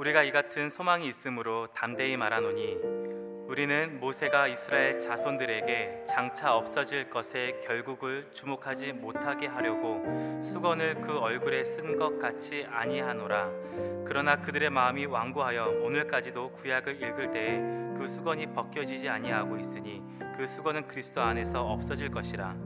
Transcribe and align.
우리가 0.00 0.22
이 0.22 0.32
같은 0.32 0.70
소망이 0.70 1.06
있으므로 1.06 1.66
담대히 1.74 2.16
말하노니 2.16 2.78
우리는 3.46 4.00
모세가 4.00 4.48
이스라엘 4.48 4.98
자손들에게 4.98 6.06
장차 6.06 6.56
없어질 6.56 7.10
것에 7.10 7.60
결국을 7.62 8.30
주목하지 8.32 8.94
못하게 8.94 9.46
하려고 9.46 10.40
수건을 10.42 11.02
그 11.02 11.18
얼굴에 11.18 11.66
쓴 11.66 11.98
것 11.98 12.18
같이 12.18 12.66
아니하노라. 12.70 13.50
그러나 14.06 14.40
그들의 14.40 14.70
마음이 14.70 15.04
완고하여 15.04 15.66
오늘까지도 15.82 16.52
구약을 16.52 16.94
읽을 17.02 17.32
때에 17.32 17.58
그 17.98 18.08
수건이 18.08 18.54
벗겨지지 18.54 19.06
아니하고 19.06 19.58
있으니 19.58 20.02
그 20.34 20.46
수건은 20.46 20.88
그리스도 20.88 21.20
안에서 21.20 21.60
없어질 21.60 22.10
것이라. 22.10 22.56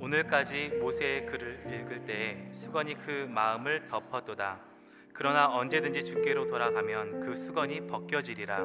오늘까지 0.00 0.80
모세의 0.82 1.24
글을 1.24 1.62
읽을 1.64 2.04
때에 2.04 2.52
수건이 2.52 2.96
그 2.96 3.26
마음을 3.30 3.86
덮었도다 3.86 4.68
그러나 5.18 5.48
언제든지 5.48 6.04
주께로 6.04 6.46
돌아가면 6.46 7.26
그 7.26 7.34
수건이 7.34 7.88
벗겨지리라. 7.88 8.64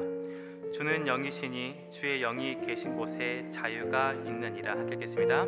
주는 0.72 1.04
영이시니 1.04 1.88
주의 1.90 2.20
영이 2.20 2.60
계신 2.60 2.94
곳에 2.94 3.48
자유가 3.48 4.12
있느니라 4.12 4.70
함께 4.70 4.94
겠습니다. 4.94 5.42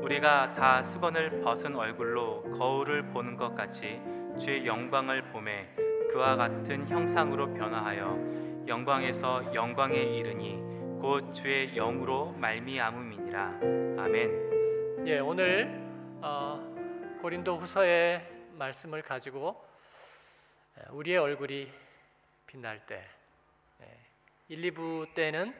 우리가 0.00 0.54
다 0.54 0.80
수건을 0.80 1.40
벗은 1.40 1.74
얼굴로 1.74 2.56
거울을 2.56 3.02
보는 3.06 3.36
것 3.36 3.52
같이 3.56 4.00
주의 4.38 4.64
영광을 4.64 5.22
보매 5.32 5.66
그와 6.12 6.36
같은 6.36 6.86
형상으로 6.86 7.52
변화하여 7.52 8.64
영광에서 8.68 9.52
영광에 9.52 9.96
이르니 9.96 10.62
곧 11.00 11.32
주의 11.32 11.74
영으로 11.74 12.32
말미암음이니라. 12.38 13.58
아멘. 13.98 15.04
예, 15.08 15.18
오늘 15.18 15.82
어, 16.22 17.18
고린도 17.20 17.56
후서의 17.56 18.24
말씀을 18.56 19.02
가지고 19.02 19.73
우리의 20.90 21.18
얼굴이 21.18 21.72
빛날 22.46 22.84
때 22.86 23.08
1, 24.48 24.60
2부 24.72 25.14
때는 25.14 25.54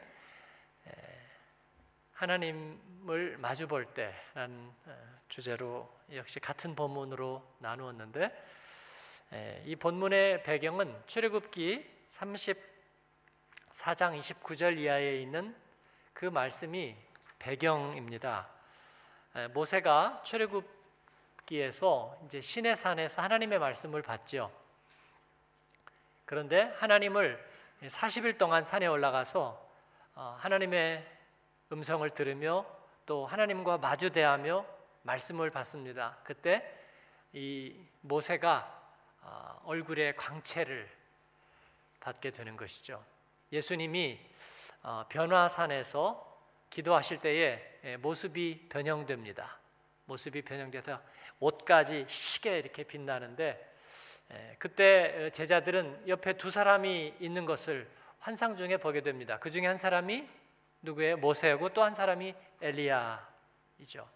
하나님을 2.13 3.37
마주 3.37 3.67
볼 3.67 3.85
때라는 3.85 4.73
어, 4.85 5.15
주제로 5.27 5.89
역시 6.13 6.39
같은 6.39 6.75
본문으로 6.75 7.43
나누었는데 7.59 8.43
이 9.65 9.75
본문의 9.75 10.43
배경은 10.43 11.03
출애굽기 11.07 11.85
34장 12.09 12.59
29절 13.71 14.77
이하에 14.77 15.21
있는 15.21 15.55
그 16.13 16.25
말씀이 16.25 16.95
배경입니다. 17.39 18.49
모세가 19.53 20.21
출애굽기에서 20.23 22.21
이제 22.25 22.39
신의 22.39 22.75
산에서 22.77 23.21
하나님의 23.23 23.59
말씀을 23.59 24.01
받죠. 24.01 24.64
그런데 26.25 26.73
하나님을 26.77 27.43
40일 27.83 28.37
동안 28.37 28.63
산에 28.63 28.87
올라가서 28.87 29.63
어, 30.15 30.37
하나님의 30.39 31.05
음성을 31.71 32.09
들으며 32.09 32.65
또 33.05 33.25
하나님과 33.25 33.77
마주 33.77 34.09
대하며 34.09 34.65
말씀을 35.03 35.51
받습니다. 35.51 36.17
그때 36.23 36.79
이 37.33 37.75
모세가 38.01 38.83
어, 39.21 39.61
얼굴의 39.65 40.15
광채를 40.15 40.89
받게 41.99 42.31
되는 42.31 42.55
것이죠. 42.55 43.03
예수님이 43.51 44.19
어, 44.83 45.05
변화산에서 45.09 46.35
기도하실 46.69 47.19
때에 47.21 47.79
예, 47.83 47.97
모습이 47.97 48.67
변형됩니다. 48.69 49.59
모습이 50.05 50.41
변형돼서 50.43 51.01
옷까지 51.39 52.05
시게 52.07 52.59
이렇게 52.59 52.83
빛나는데 52.83 53.45
예, 53.45 53.74
그때 54.59 55.29
제자들은 55.31 56.07
옆에 56.07 56.33
두 56.33 56.49
사람이 56.49 57.15
있는 57.19 57.45
것을 57.45 57.89
환상 58.19 58.55
중에 58.55 58.77
보게 58.77 59.01
됩니다. 59.01 59.37
그 59.39 59.51
중에 59.51 59.67
한 59.67 59.77
사람이 59.77 60.27
누구예요? 60.81 61.17
모세고 61.17 61.69
또 61.69 61.83
한 61.83 61.93
사람이 61.93 62.33
엘리야이죠. 62.61 64.09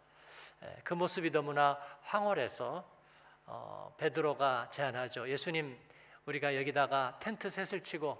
예, 0.63 0.77
그 0.83 0.93
모습이 0.93 1.31
너무나 1.31 1.79
황홀해서 2.01 2.99
어, 3.45 3.95
베드로가 3.97 4.69
제안하죠. 4.69 5.29
예수님, 5.29 5.77
우리가 6.25 6.55
여기다가 6.55 7.17
텐트 7.19 7.49
셋을 7.49 7.81
치고 7.81 8.17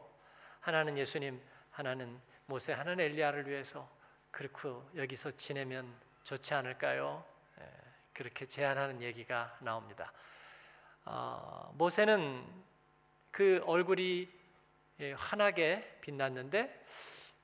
하나는 0.62 0.98
예수님, 0.98 1.42
하나는 1.72 2.20
모세, 2.46 2.74
하나는 2.74 3.04
엘리야를 3.06 3.48
위해서 3.48 3.88
그렇게 4.32 4.70
여기서 4.96 5.32
지내면 5.32 5.94
좋지 6.24 6.54
않을까요? 6.54 7.24
예, 7.62 7.66
그렇게 8.14 8.46
제안하는 8.46 9.02
얘기가 9.02 9.58
나옵니다. 9.60 10.12
어, 11.06 11.74
모세는 11.76 12.46
그 13.32 13.62
얼굴이 13.66 14.28
예, 15.02 15.14
환하게 15.14 16.00
빛났는데 16.02 16.84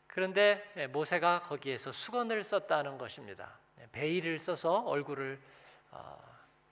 그런데 0.08 0.72
예, 0.76 0.88
모세가 0.88 1.42
거기에서 1.42 1.92
수건을 1.92 2.44
썼다는 2.44 2.98
것입니다. 2.98 3.58
예, 3.80 3.88
베일을 3.92 4.40
써서 4.40 4.80
얼굴을 4.80 5.40
어, 5.92 6.22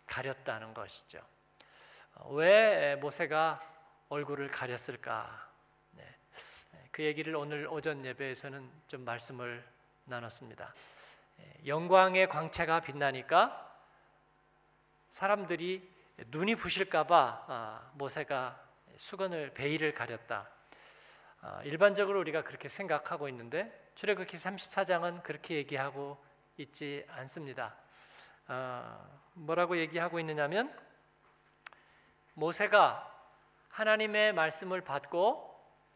가렸다는 0.07 0.73
것이죠. 0.73 1.19
어, 2.15 2.33
왜 2.33 2.95
모세가 2.97 3.59
얼굴을 4.09 4.49
가렸을까? 4.49 5.49
네, 5.91 6.03
그 6.91 7.03
얘기를 7.03 7.35
오늘 7.35 7.67
오전 7.67 8.03
예배에서는 8.05 8.69
좀 8.87 9.05
말씀을 9.05 9.63
나눴습니다. 10.05 10.73
영광의 11.65 12.27
광채가 12.27 12.81
빛나니까 12.81 13.73
사람들이 15.09 15.92
눈이 16.17 16.55
부실까봐 16.55 17.45
아, 17.47 17.91
모세가 17.93 18.59
수건을 18.97 19.53
베일을 19.53 19.93
가렸다. 19.93 20.49
아, 21.41 21.61
일반적으로 21.63 22.19
우리가 22.19 22.43
그렇게 22.43 22.69
생각하고 22.69 23.27
있는데 23.29 23.91
출애굽기 23.95 24.37
34장은 24.37 25.23
그렇게 25.23 25.55
얘기하고 25.55 26.23
있지 26.57 27.05
않습니다. 27.09 27.75
아, 28.47 29.07
뭐라고 29.33 29.77
얘기하고 29.77 30.19
있느냐면 30.19 30.73
모세가 32.33 33.09
하나님의 33.69 34.33
말씀을 34.33 34.81
받고 34.81 35.51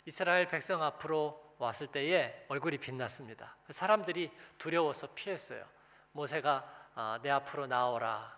이스라엘 0.05 0.47
백성 0.47 0.81
앞으로 0.81 1.55
왔을 1.59 1.87
때에 1.87 2.45
얼굴이 2.47 2.77
빛났습니다. 2.77 3.55
사람들이 3.69 4.31
두려워서 4.57 5.09
피했어요. 5.13 5.65
모세가 6.11 7.19
내 7.21 7.29
앞으로 7.29 7.67
나오라. 7.67 8.36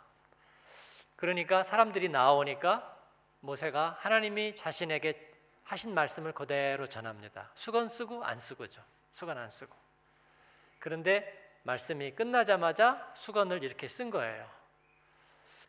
그러니까 1.19 1.63
사람들이 1.63 2.07
나오니까 2.07 2.97
모세가 3.41 3.97
하나님이 3.99 4.55
자신에게 4.55 5.33
하신 5.65 5.93
말씀을 5.93 6.31
그대로 6.31 6.87
전합니다. 6.87 7.51
수건 7.55 7.89
쓰고 7.89 8.23
안 8.23 8.39
쓰고죠. 8.39 8.81
수건 9.11 9.37
안 9.37 9.49
쓰고. 9.49 9.75
그런데 10.79 11.57
말씀이 11.63 12.15
끝나자마자 12.15 13.11
수건을 13.15 13.65
이렇게 13.65 13.89
쓴 13.89 14.09
거예요. 14.11 14.49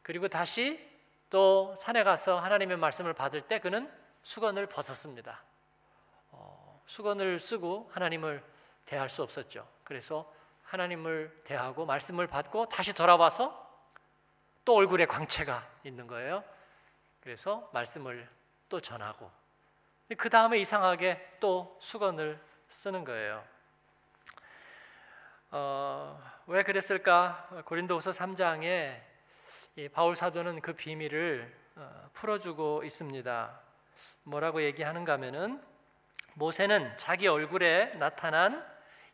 그리고 0.02 0.28
다시 0.28 0.88
또 1.30 1.74
산에 1.74 2.04
가서 2.04 2.38
하나님의 2.38 2.76
말씀을 2.76 3.12
받을 3.12 3.40
때 3.40 3.58
그는 3.58 3.92
수건을 4.22 4.68
벗었습니다. 4.68 5.42
어, 6.30 6.80
수건을 6.86 7.40
쓰고 7.40 7.90
하나님을 7.92 8.44
대할 8.86 9.10
수 9.10 9.24
없었죠. 9.24 9.66
그래서 9.82 10.32
하나님을 10.62 11.42
대하고 11.42 11.86
말씀을 11.86 12.28
받고 12.28 12.68
다시 12.68 12.92
돌아와서 12.92 13.69
또 14.70 14.76
얼굴에 14.76 15.04
광채가 15.04 15.66
있는 15.82 16.06
거예요. 16.06 16.44
그래서 17.20 17.68
말씀을 17.72 18.28
또 18.68 18.78
전하고 18.78 19.28
그 20.16 20.30
다음에 20.30 20.58
이상하게 20.58 21.38
또 21.40 21.76
수건을 21.80 22.40
쓰는 22.68 23.02
거예요. 23.02 23.44
어, 25.50 26.22
왜 26.46 26.62
그랬을까? 26.62 27.48
고린도후서 27.64 28.12
3장에 28.12 29.00
바울 29.92 30.14
사도는 30.14 30.60
그 30.60 30.72
비밀을 30.72 31.52
어, 31.74 32.08
풀어주고 32.12 32.84
있습니다. 32.84 33.60
뭐라고 34.22 34.62
얘기하는가 34.62 35.14
하면은 35.14 35.60
모세는 36.34 36.96
자기 36.96 37.26
얼굴에 37.26 37.94
나타난 37.94 38.64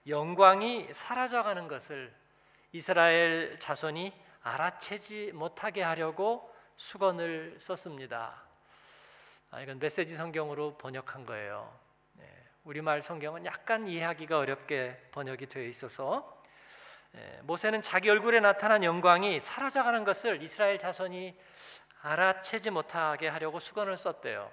영광이 0.07 0.93
사라져가는 0.93 1.67
것을 1.67 2.15
이스라엘 2.73 3.59
자손이 3.59 4.26
알아채지 4.47 5.33
못하게 5.35 5.83
하려고 5.83 6.55
수건을 6.77 7.57
썼습니다. 7.59 8.45
아, 9.51 9.61
이건 9.61 9.81
메시지 9.81 10.15
성경으로 10.15 10.79
번역한 10.79 11.27
거예요. 11.27 11.77
네, 12.13 12.25
우리말 12.63 13.03
성경은 13.03 13.45
약간 13.45 13.89
이해하기가 13.89 14.39
어렵게 14.39 15.09
번역이 15.11 15.47
되어 15.47 15.65
있어서 15.65 16.41
네, 17.11 17.41
모세는 17.43 17.83
자기 17.83 18.09
얼굴에 18.09 18.39
나타난 18.39 18.85
영광이 18.85 19.41
사라져가는 19.41 20.05
것을 20.05 20.41
이스라엘 20.41 20.79
자손이 20.79 21.37
알아채지 22.03 22.71
못하게 22.71 23.27
하려고 23.27 23.59
수건을 23.59 23.97
썼대요. 23.97 24.49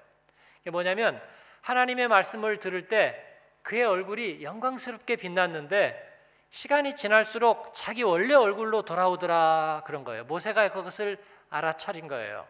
이게 0.62 0.72
뭐냐면 0.72 1.22
하나님의 1.62 2.08
말씀을 2.08 2.58
들을 2.58 2.88
때 2.88 3.24
그의 3.62 3.84
얼굴이 3.84 4.42
영광스럽게 4.42 5.18
빛났는데 5.18 6.13
시간이 6.54 6.94
지날수록 6.96 7.74
자기 7.74 8.04
원래 8.04 8.36
얼굴로 8.36 8.84
돌아오더라 8.84 9.82
그런 9.88 10.04
거예요. 10.04 10.24
모세가 10.26 10.70
그것을 10.70 11.18
알아차린 11.50 12.08
거예요. 12.08 12.48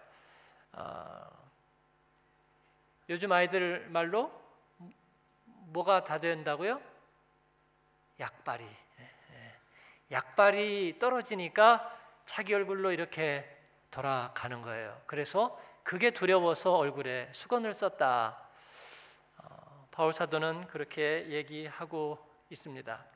어, 0.74 1.26
요즘 3.08 3.32
아이들 3.32 3.88
말로 3.88 4.30
뭐가 5.48 6.04
다 6.04 6.20
된다고요? 6.20 6.82
약발이. 8.20 8.66
예, 8.66 9.04
예. 9.04 9.56
약발이 10.12 11.00
떨어지니까 11.00 11.98
자기 12.26 12.54
얼굴로 12.54 12.92
이렇게 12.92 13.58
돌아가는 13.90 14.62
거예요. 14.62 15.02
그래서 15.06 15.58
그게 15.82 16.12
두려워서 16.12 16.76
얼굴에 16.76 17.30
수건을 17.32 17.74
썼다. 17.74 18.38
어, 19.38 19.88
바울 19.92 20.12
사도는 20.12 20.68
그렇게 20.68 21.26
얘기하고 21.30 22.20
있습니다. 22.50 23.13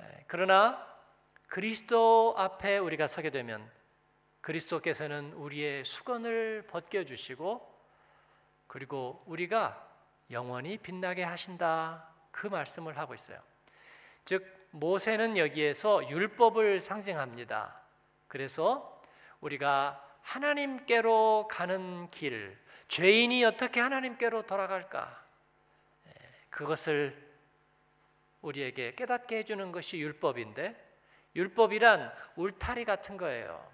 에, 0.00 0.24
그러나 0.26 0.86
그리스도 1.46 2.34
앞에 2.36 2.78
우리가 2.78 3.06
서게 3.06 3.30
되면 3.30 3.68
그리스도께서는 4.40 5.32
우리의 5.32 5.84
수건을 5.84 6.66
벗겨 6.68 7.04
주시고 7.04 7.78
그리고 8.66 9.22
우리가 9.26 9.86
영원히 10.30 10.76
빛나게 10.76 11.24
하신다. 11.24 12.06
그 12.30 12.46
말씀을 12.46 12.98
하고 12.98 13.14
있어요. 13.14 13.40
즉 14.24 14.46
모세는 14.70 15.36
여기에서 15.38 16.08
율법을 16.08 16.80
상징합니다. 16.80 17.80
그래서 18.28 19.02
우리가 19.40 20.04
하나님께로 20.20 21.48
가는 21.50 22.10
길, 22.10 22.58
죄인이 22.88 23.44
어떻게 23.44 23.80
하나님께로 23.80 24.42
돌아갈까? 24.42 25.24
예, 26.06 26.12
그것을 26.50 27.27
우리에게 28.42 28.94
깨닫게 28.94 29.38
해주는 29.38 29.72
것이 29.72 29.98
율법인데, 29.98 30.88
율법이란 31.36 32.12
울타리 32.36 32.84
같은 32.84 33.16
거예요. 33.16 33.64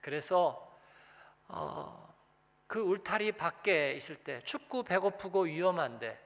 그래서 0.00 0.70
어, 1.48 2.14
그 2.66 2.80
울타리 2.80 3.32
밖에 3.32 3.94
있을 3.94 4.16
때 4.16 4.40
춥고 4.44 4.84
배고프고 4.84 5.42
위험한데 5.42 6.18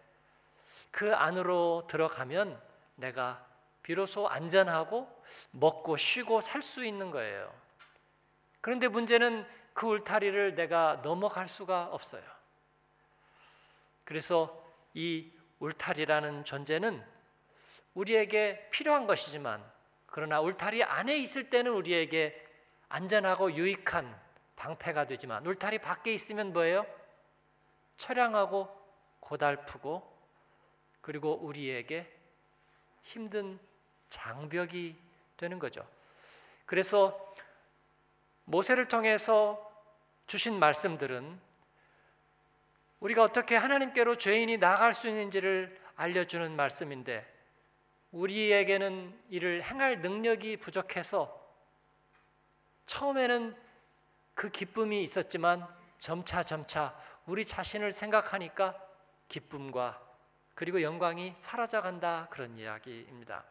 그 0.90 1.14
안으로 1.14 1.86
들어가면 1.88 2.60
내가 2.96 3.46
비로소 3.82 4.28
안전하고 4.28 5.08
먹고 5.50 5.96
쉬고 5.96 6.40
살 6.40 6.62
수 6.62 6.84
있는 6.84 7.10
거예요. 7.10 7.52
그런데 8.60 8.88
문제는 8.88 9.46
그 9.72 9.86
울타리를 9.86 10.54
내가 10.54 11.00
넘어갈 11.02 11.48
수가 11.48 11.88
없어요. 11.92 12.22
그래서 14.04 14.62
이 14.94 15.30
울타리라는 15.58 16.44
존재는 16.44 17.13
우리에게 17.94 18.68
필요한 18.70 19.06
것이지만 19.06 19.64
그러나 20.06 20.40
울타리 20.40 20.82
안에 20.84 21.16
있을 21.18 21.50
때는 21.50 21.72
우리에게 21.72 22.40
안전하고 22.88 23.52
유익한 23.52 24.16
방패가 24.56 25.06
되지만 25.06 25.44
울타리 25.46 25.78
밖에 25.78 26.12
있으면 26.14 26.52
뭐예요? 26.52 26.86
처량하고 27.96 28.68
고달프고 29.20 30.12
그리고 31.00 31.34
우리에게 31.34 32.10
힘든 33.02 33.58
장벽이 34.08 34.96
되는 35.36 35.58
거죠. 35.58 35.86
그래서 36.66 37.34
모세를 38.44 38.88
통해서 38.88 39.70
주신 40.26 40.58
말씀들은 40.58 41.40
우리가 43.00 43.22
어떻게 43.22 43.56
하나님께로 43.56 44.16
죄인이 44.16 44.56
나아갈 44.58 44.94
수 44.94 45.08
있는지를 45.08 45.78
알려주는 45.96 46.54
말씀인데 46.56 47.33
우리에게는 48.14 49.12
이를 49.28 49.62
행할 49.64 50.00
능력이 50.00 50.58
부족해서 50.58 51.44
처음에는 52.86 53.56
그 54.34 54.50
기쁨이 54.50 55.02
있었지만 55.02 55.66
점차 55.98 56.42
점차 56.42 56.96
우리 57.26 57.44
자신을 57.44 57.90
생각하니까 57.90 58.80
기쁨과 59.28 60.00
그리고 60.54 60.80
영광이 60.80 61.32
사라져간다 61.34 62.28
그런 62.30 62.56
이야기입니다. 62.56 63.44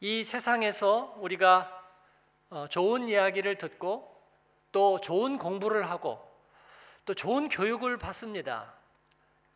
이 0.00 0.24
세상에서 0.24 1.16
우리가 1.18 1.76
어, 2.48 2.66
좋은 2.68 3.08
이야기를 3.08 3.58
듣고 3.58 4.18
또 4.72 4.98
좋은 5.00 5.36
공부를 5.36 5.90
하고 5.90 6.26
또 7.04 7.12
좋은 7.12 7.48
교육을 7.50 7.98
받습니다. 7.98 8.79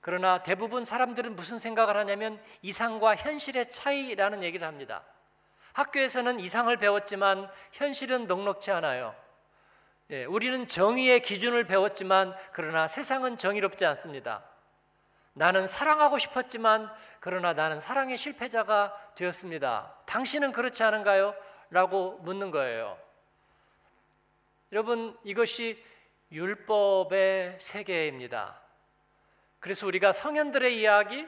그러나 0.04 0.42
대부분 0.42 0.84
사람들은 0.84 1.34
무슨 1.34 1.58
생각을 1.58 1.96
하냐면 1.96 2.38
이상과 2.60 3.16
현실의 3.16 3.70
차이라는 3.70 4.42
얘기를 4.42 4.66
합니다. 4.66 5.02
학교에서는 5.72 6.40
이상을 6.40 6.76
배웠지만 6.76 7.50
현실은 7.72 8.26
넉넉지 8.26 8.70
않아요. 8.70 9.16
예, 10.10 10.26
우리는 10.26 10.66
정의의 10.66 11.22
기준을 11.22 11.64
배웠지만 11.64 12.36
그러나 12.52 12.86
세상은 12.86 13.38
정의롭지 13.38 13.86
않습니다. 13.86 14.44
나는 15.32 15.66
사랑하고 15.66 16.18
싶었지만 16.18 16.92
그러나 17.18 17.54
나는 17.54 17.80
사랑의 17.80 18.18
실패자가 18.18 18.94
되었습니다. 19.14 20.00
당신은 20.04 20.52
그렇지 20.52 20.82
않은가요? 20.82 21.34
라고 21.70 22.18
묻는 22.18 22.50
거예요. 22.50 22.98
여러분 24.70 25.16
이것이 25.24 25.82
율법의 26.30 27.56
세계입니다. 27.58 28.63
그래서 29.64 29.86
우리가 29.86 30.12
성현들의 30.12 30.78
이야기 30.78 31.26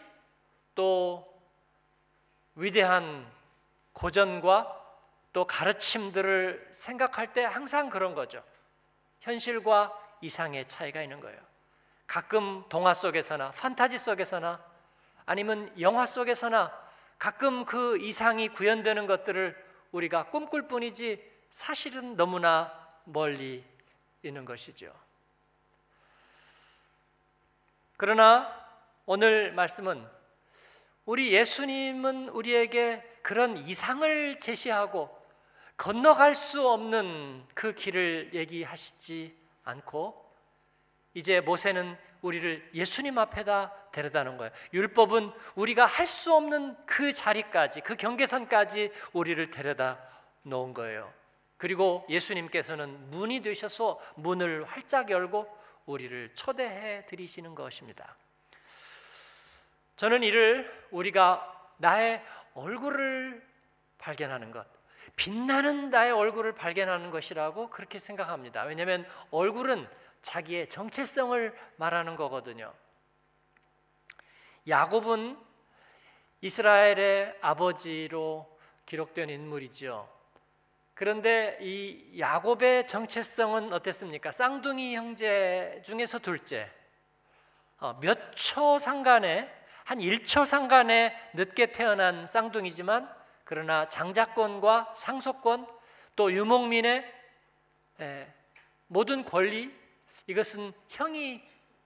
또 0.74 1.26
위대한 2.54 3.26
고전과 3.94 4.78
또 5.32 5.46
가르침들을 5.46 6.68
생각할 6.70 7.32
때 7.32 7.44
항상 7.44 7.88
그런 7.88 8.14
거죠. 8.14 8.44
현실과 9.20 9.98
이상의 10.20 10.68
차이가 10.68 11.00
있는 11.00 11.20
거예요. 11.20 11.40
가끔 12.06 12.62
동화 12.68 12.92
속에서나 12.92 13.52
판타지 13.52 13.96
속에서나 13.96 14.62
아니면 15.24 15.72
영화 15.80 16.04
속에서나 16.04 16.78
가끔 17.18 17.64
그 17.64 17.96
이상이 17.96 18.48
구현되는 18.48 19.06
것들을 19.06 19.56
우리가 19.92 20.24
꿈꿀 20.24 20.68
뿐이지 20.68 21.26
사실은 21.48 22.16
너무나 22.16 22.86
멀리 23.04 23.64
있는 24.22 24.44
것이죠. 24.44 24.92
그러나 27.96 28.52
오늘 29.06 29.52
말씀은 29.52 30.06
우리 31.06 31.32
예수님은 31.32 32.30
우리에게 32.30 33.02
그런 33.22 33.56
이상을 33.56 34.38
제시하고 34.38 35.16
건너갈 35.76 36.34
수 36.34 36.68
없는 36.68 37.44
그 37.54 37.74
길을 37.74 38.30
얘기하시지 38.34 39.36
않고 39.64 40.24
이제 41.14 41.40
모세는 41.40 41.96
우리를 42.22 42.70
예수님 42.74 43.16
앞에다 43.18 43.72
데려다는 43.92 44.36
거예요. 44.36 44.52
율법은 44.72 45.32
우리가 45.54 45.86
할 45.86 46.06
수 46.06 46.34
없는 46.34 46.76
그 46.86 47.12
자리까지, 47.12 47.80
그 47.80 47.96
경계선까지 47.96 48.92
우리를 49.12 49.50
데려다 49.50 49.98
놓은 50.42 50.74
거예요. 50.74 51.12
그리고 51.56 52.04
예수님께서는 52.08 53.10
문이 53.10 53.40
되셔서 53.40 53.98
문을 54.16 54.64
활짝 54.64 55.10
열고 55.10 55.65
우리를 55.86 56.34
초대해 56.34 57.06
드리시는 57.06 57.54
것입니다. 57.54 58.16
저는 59.96 60.22
이를 60.22 60.88
우리가 60.90 61.72
나의 61.78 62.22
얼굴을 62.54 63.44
발견하는 63.98 64.50
것, 64.50 64.66
빛나는 65.16 65.90
나의 65.90 66.12
얼굴을 66.12 66.54
발견하는 66.54 67.10
것이라고 67.10 67.70
그렇게 67.70 67.98
생각합니다. 67.98 68.64
왜냐하면 68.64 69.06
얼굴은 69.30 69.88
자기의 70.22 70.68
정체성을 70.68 71.56
말하는 71.76 72.16
거거든요. 72.16 72.74
야곱은 74.68 75.38
이스라엘의 76.40 77.38
아버지로 77.40 78.58
기록된 78.84 79.30
인물이죠. 79.30 80.15
그런데 80.96 81.58
이 81.60 82.18
야곱의 82.18 82.86
정체성은 82.86 83.72
어땠습니까? 83.72 84.32
쌍둥이 84.32 84.96
형제 84.96 85.82
중에서 85.84 86.18
둘째. 86.18 86.70
어, 87.78 87.98
몇초 88.00 88.78
상간에 88.78 89.52
한 89.84 89.98
1초 89.98 90.46
상간에 90.46 91.14
늦게 91.34 91.70
태어난 91.72 92.26
쌍둥이지만 92.26 93.14
그러나 93.44 93.88
장자권과 93.90 94.94
상속권 94.96 95.66
또 96.16 96.32
유목민의 96.32 97.12
모든 98.86 99.22
권리 99.22 99.72
이것은 100.26 100.72
형이 100.88 101.42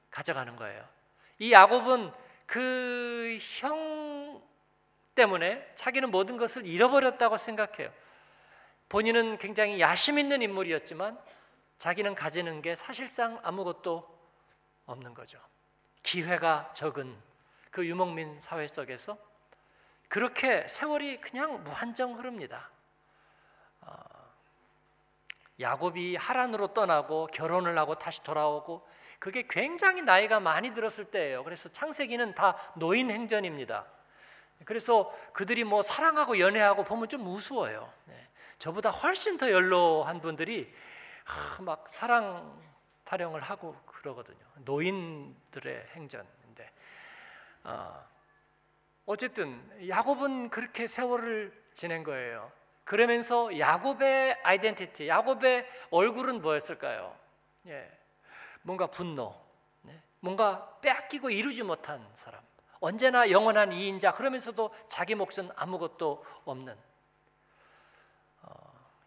가져가는 0.09 0.55
거예요. 0.55 0.89
이 1.41 1.53
야곱은 1.53 2.13
그 2.47 3.39
형 3.61 4.41
때문에 5.15 5.67
자기는 5.75 6.11
모든 6.11 6.37
것을 6.37 6.65
잃어버렸다고 6.65 7.37
생각해요. 7.37 7.93
본인은 8.91 9.39
굉장히 9.39 9.81
야심 9.81 10.19
있는 10.19 10.43
인물이었지만 10.43 11.19
자기는 11.79 12.15
가지는 12.17 12.61
게 12.61 12.75
사실상 12.75 13.41
아무것도 13.43 14.07
없는 14.85 15.15
거죠. 15.15 15.39
기회가 16.03 16.73
적은 16.75 17.17
그 17.71 17.87
유목민 17.87 18.41
사회 18.41 18.67
속에서 18.67 19.17
그렇게 20.09 20.67
세월이 20.67 21.21
그냥 21.21 21.63
무한정 21.63 22.19
흐릅니다. 22.19 22.69
어, 23.83 23.95
야곱이 25.61 26.17
하란으로 26.17 26.75
떠나고 26.75 27.29
결혼을 27.29 27.79
하고 27.79 27.95
다시 27.95 28.25
돌아오고 28.25 28.85
그게 29.21 29.47
굉장히 29.49 30.03
나이가 30.03 30.41
많이 30.41 30.75
들었을 30.75 31.05
때예요. 31.05 31.45
그래서 31.45 31.69
창세기는 31.69 32.35
다 32.35 32.57
노인 32.75 33.13
행전입니다. 33.13 33.87
그래서 34.65 35.15
그들이 35.33 35.63
뭐 35.63 35.81
사랑하고 35.81 36.41
연애하고 36.41 36.83
보면 36.83 37.09
좀 37.09 37.25
우스워요. 37.25 37.93
네. 38.07 38.30
저보다 38.61 38.91
훨씬 38.91 39.39
더 39.39 39.51
연로한 39.51 40.21
분들이 40.21 40.73
하, 41.25 41.63
막 41.63 41.89
사랑 41.89 42.63
타령을 43.05 43.41
하고 43.41 43.75
그러거든요. 43.87 44.39
노인들의 44.57 45.87
행전인데 45.95 46.71
어, 47.65 48.07
어쨌든 49.07 49.89
야곱은 49.89 50.51
그렇게 50.51 50.87
세월을 50.87 51.59
지낸 51.73 52.05
거예요. 52.05 52.53
그러면서 52.85 53.59
야곱의 53.59 54.41
아이덴티티, 54.43 55.09
야곱의 55.09 55.67
얼굴은 55.91 56.43
뭐였을까요? 56.43 57.17
예, 57.67 57.91
뭔가 58.63 58.89
분노, 58.89 59.35
네. 59.83 59.99
뭔가 60.21 60.79
빼앗기고 60.83 61.31
이루지 61.31 61.63
못한 61.63 62.07
사람, 62.13 62.43
언제나 62.81 63.31
영원한 63.31 63.73
이인자. 63.73 64.13
그러면서도 64.13 64.75
자기 64.89 65.15
몫은 65.15 65.51
아무것도 65.57 66.25
없는. 66.45 66.90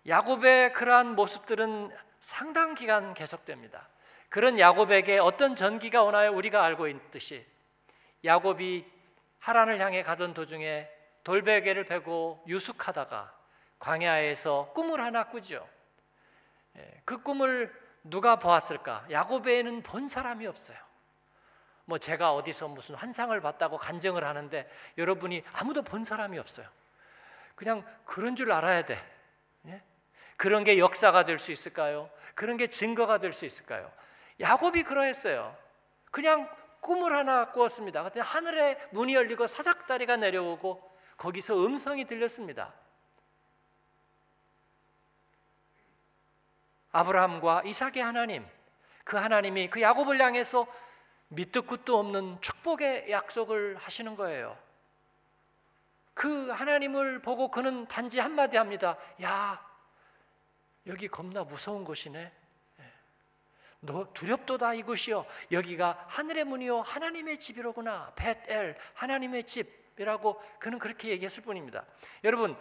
어, 0.03 0.09
야곱의 0.09 0.73
그러한 0.73 1.15
모습들은 1.15 1.91
상당 2.19 2.75
기간 2.75 3.13
계속됩니다. 3.13 3.87
그런 4.29 4.59
야곱에게 4.59 5.19
어떤 5.19 5.55
전기가 5.55 6.03
오나요? 6.03 6.33
우리가 6.33 6.63
알고 6.63 6.87
있듯이 6.87 7.45
야곱이 8.23 8.85
하란을 9.39 9.79
향해 9.79 10.03
가던 10.03 10.33
도중에 10.33 10.89
돌베개를 11.23 11.85
베고 11.85 12.43
유숙하다가 12.47 13.33
광야에서 13.79 14.71
꿈을 14.73 15.01
하나 15.01 15.25
꾸죠. 15.25 15.67
예, 16.77 17.01
그 17.05 17.21
꿈을 17.21 17.73
누가 18.03 18.37
보았을까? 18.37 19.05
야곱에는 19.11 19.83
본 19.83 20.07
사람이 20.07 20.47
없어요. 20.47 20.77
뭐 21.85 21.97
제가 21.97 22.33
어디서 22.33 22.69
무슨 22.69 22.95
환상을 22.95 23.39
봤다고 23.41 23.77
간증을 23.77 24.23
하는데 24.23 24.69
여러분이 24.97 25.43
아무도 25.53 25.81
본 25.81 26.03
사람이 26.03 26.39
없어요. 26.39 26.67
그냥 27.55 27.85
그런 28.05 28.35
줄 28.35 28.51
알아야 28.51 28.85
돼. 28.85 28.97
예? 30.33 30.37
그런 30.37 30.63
게 30.63 30.77
역사가 30.77 31.25
될 31.25 31.39
수 31.39 31.51
있을까요? 31.51 32.09
그런 32.35 32.57
게 32.57 32.67
증거가 32.67 33.19
될 33.19 33.33
수 33.33 33.45
있을까요? 33.45 33.91
야곱이 34.39 34.83
그러했어요. 34.83 35.55
그냥 36.11 36.49
꿈을 36.81 37.15
하나 37.15 37.51
꾸었습니다. 37.51 38.03
그때 38.03 38.19
하늘에 38.19 38.77
문이 38.91 39.13
열리고 39.15 39.47
사닥다리가 39.47 40.17
내려오고 40.17 40.91
거기서 41.17 41.65
음성이 41.65 42.05
들렸습니다. 42.05 42.73
아브라함과 46.91 47.63
이삭의 47.65 48.03
하나님, 48.03 48.45
그 49.03 49.17
하나님이 49.17 49.69
그 49.69 49.81
야곱을 49.81 50.21
향해서 50.21 50.67
밑도 51.29 51.63
끝도 51.63 51.97
없는 51.97 52.39
축복의 52.41 53.09
약속을 53.09 53.77
하시는 53.77 54.15
거예요. 54.15 54.57
그 56.13 56.49
하나님을 56.49 57.21
보고 57.21 57.49
그는 57.49 57.87
단지 57.87 58.19
한마디 58.19 58.57
합니다. 58.57 58.97
야, 59.23 59.59
여기 60.87 61.07
겁나 61.07 61.43
무서운 61.43 61.83
곳이네. 61.83 62.31
너 63.85 64.07
두렵도다 64.13 64.73
이곳이요. 64.75 65.25
여기가 65.51 66.05
하늘의 66.07 66.45
문이요 66.45 66.81
하나님의 66.81 67.37
집이로구나. 67.37 68.13
벳엘 68.15 68.77
하나님의 68.93 69.43
집이라고 69.43 70.41
그는 70.59 70.79
그렇게 70.79 71.09
얘기했을 71.09 71.43
뿐입니다. 71.43 71.85
여러분 72.23 72.57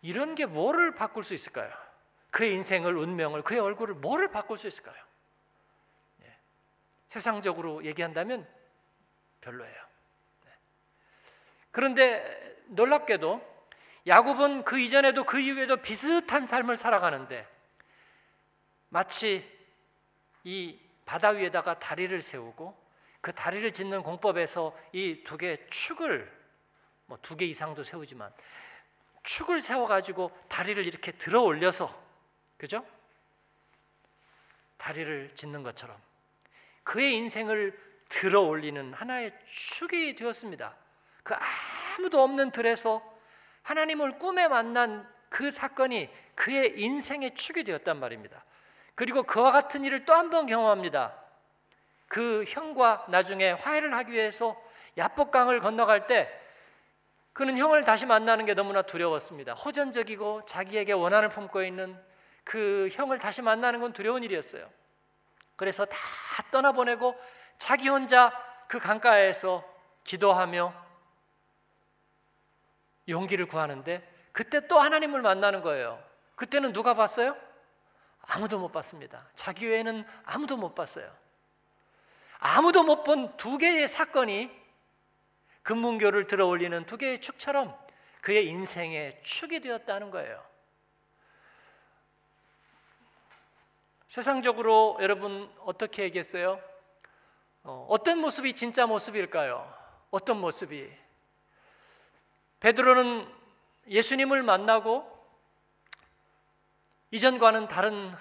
이런 0.00 0.34
게 0.36 0.46
뭐를 0.46 0.94
바꿀 0.94 1.24
수 1.24 1.34
있을까요? 1.34 1.72
그의 2.30 2.54
인생을 2.54 2.96
운명을 2.96 3.42
그의 3.42 3.60
얼굴을 3.60 3.94
뭐를 3.94 4.30
바꿀 4.30 4.58
수 4.58 4.68
있을까요? 4.68 5.02
예. 6.22 6.36
세상적으로 7.08 7.84
얘기한다면 7.84 8.46
별로예요. 9.40 9.82
네. 10.44 10.52
그런데 11.72 12.56
놀랍게도 12.66 13.57
야곱은 14.08 14.64
그 14.64 14.78
이전에도 14.78 15.24
그 15.24 15.38
이후에도 15.38 15.76
비슷한 15.76 16.46
삶을 16.46 16.76
살아가는데 16.76 17.46
마치 18.88 19.46
이 20.44 20.78
바다 21.04 21.28
위에다가 21.30 21.78
다리를 21.78 22.20
세우고 22.22 22.76
그 23.20 23.32
다리를 23.34 23.70
짓는 23.72 24.02
공법에서 24.02 24.76
이 24.92 25.22
두 25.24 25.36
개의 25.36 25.58
축을 25.70 26.32
뭐 27.06 27.18
두 27.22 27.36
개 27.36 27.44
이상도 27.44 27.84
세우지만 27.84 28.32
축을 29.24 29.60
세워 29.60 29.86
가지고 29.86 30.30
다리를 30.48 30.86
이렇게 30.86 31.12
들어 31.12 31.42
올려서 31.42 31.94
그죠? 32.56 32.84
다리를 34.78 35.32
짓는 35.34 35.62
것처럼 35.62 35.96
그의 36.84 37.14
인생을 37.14 37.78
들어 38.08 38.40
올리는 38.42 38.94
하나의 38.94 39.32
축이 39.46 40.14
되었습니다. 40.14 40.74
그 41.22 41.34
아무도 41.98 42.22
없는 42.22 42.52
들에서 42.52 43.17
하나님을 43.68 44.18
꿈에 44.18 44.48
만난 44.48 45.06
그 45.28 45.50
사건이 45.50 46.08
그의 46.34 46.80
인생의 46.80 47.34
축이 47.34 47.64
되었단 47.64 48.00
말입니다. 48.00 48.42
그리고 48.94 49.22
그와 49.24 49.52
같은 49.52 49.84
일을 49.84 50.06
또 50.06 50.14
한 50.14 50.30
번 50.30 50.46
경험합니다. 50.46 51.14
그 52.08 52.44
형과 52.48 53.04
나중에 53.10 53.50
화해를 53.52 53.92
하기 53.94 54.12
위해서 54.12 54.56
야복강을 54.96 55.60
건너갈 55.60 56.06
때 56.06 56.32
그는 57.34 57.58
형을 57.58 57.84
다시 57.84 58.06
만나는 58.06 58.46
게 58.46 58.54
너무나 58.54 58.80
두려웠습니다. 58.80 59.52
호전적이고 59.52 60.46
자기에게 60.46 60.92
원한을 60.94 61.28
품고 61.28 61.62
있는 61.62 61.94
그 62.44 62.88
형을 62.92 63.18
다시 63.18 63.42
만나는 63.42 63.80
건 63.80 63.92
두려운 63.92 64.22
일이었어요. 64.22 64.66
그래서 65.56 65.84
다 65.84 65.98
떠나보내고 66.50 67.14
자기 67.58 67.90
혼자 67.90 68.32
그 68.66 68.78
강가에서 68.78 69.62
기도하며 70.04 70.87
용기를 73.08 73.46
구하는데 73.46 74.06
그때 74.32 74.66
또 74.66 74.78
하나님을 74.78 75.22
만나는 75.22 75.62
거예요. 75.62 76.02
그때는 76.34 76.72
누가 76.72 76.94
봤어요? 76.94 77.36
아무도 78.22 78.58
못 78.58 78.70
봤습니다. 78.70 79.26
자기 79.34 79.66
외에는 79.66 80.04
아무도 80.24 80.56
못 80.56 80.74
봤어요. 80.74 81.10
아무도 82.38 82.84
못 82.84 83.02
본 83.04 83.36
두 83.36 83.58
개의 83.58 83.88
사건이 83.88 84.50
금문교를 85.62 86.26
들어 86.26 86.46
올리는 86.46 86.84
두 86.86 86.96
개의 86.96 87.20
축처럼 87.20 87.76
그의 88.20 88.46
인생의 88.46 89.20
축이 89.22 89.60
되었다는 89.60 90.10
거예요. 90.10 90.42
세상적으로 94.08 94.96
여러분 95.00 95.52
어떻게 95.64 96.02
얘기했어요? 96.04 96.60
어, 97.62 97.86
어떤 97.90 98.18
모습이 98.18 98.54
진짜 98.54 98.86
모습일까요? 98.86 99.70
어떤 100.10 100.40
모습이? 100.40 100.90
베드로는 102.60 103.26
예수님을 103.88 104.42
만나고 104.42 105.06
이전과는 107.10 107.68
다른 107.68 108.12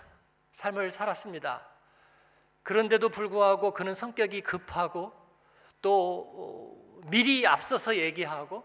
삶을 0.51 0.91
살았습니다. 0.91 1.67
그런데도 2.63 3.09
불구하고 3.09 3.73
그는 3.73 3.93
성격이 3.93 4.41
급하고 4.41 5.11
또 5.81 6.31
어, 6.35 7.01
미리 7.09 7.45
앞서서 7.45 7.95
얘기하고 7.95 8.63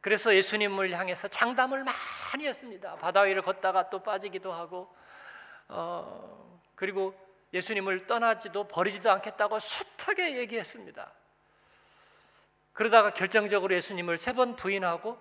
그래서 0.00 0.34
예수님을 0.34 0.92
향해서 0.92 1.28
장담을 1.28 1.84
많이 1.84 2.46
했습니다. 2.46 2.96
바다 2.96 3.22
위를 3.22 3.42
걷다가 3.42 3.90
또 3.90 4.02
빠지기도 4.02 4.52
하고 4.52 4.94
어, 5.68 6.60
그리고 6.74 7.14
예수님을 7.52 8.06
떠나지도 8.06 8.68
버리지도 8.68 9.10
않겠다고 9.10 9.58
숱하게 9.58 10.38
얘기했습니다. 10.38 11.12
그러다가 12.80 13.10
결정적으로 13.10 13.74
예수님을 13.74 14.16
세 14.16 14.32
번 14.32 14.56
부인하고 14.56 15.18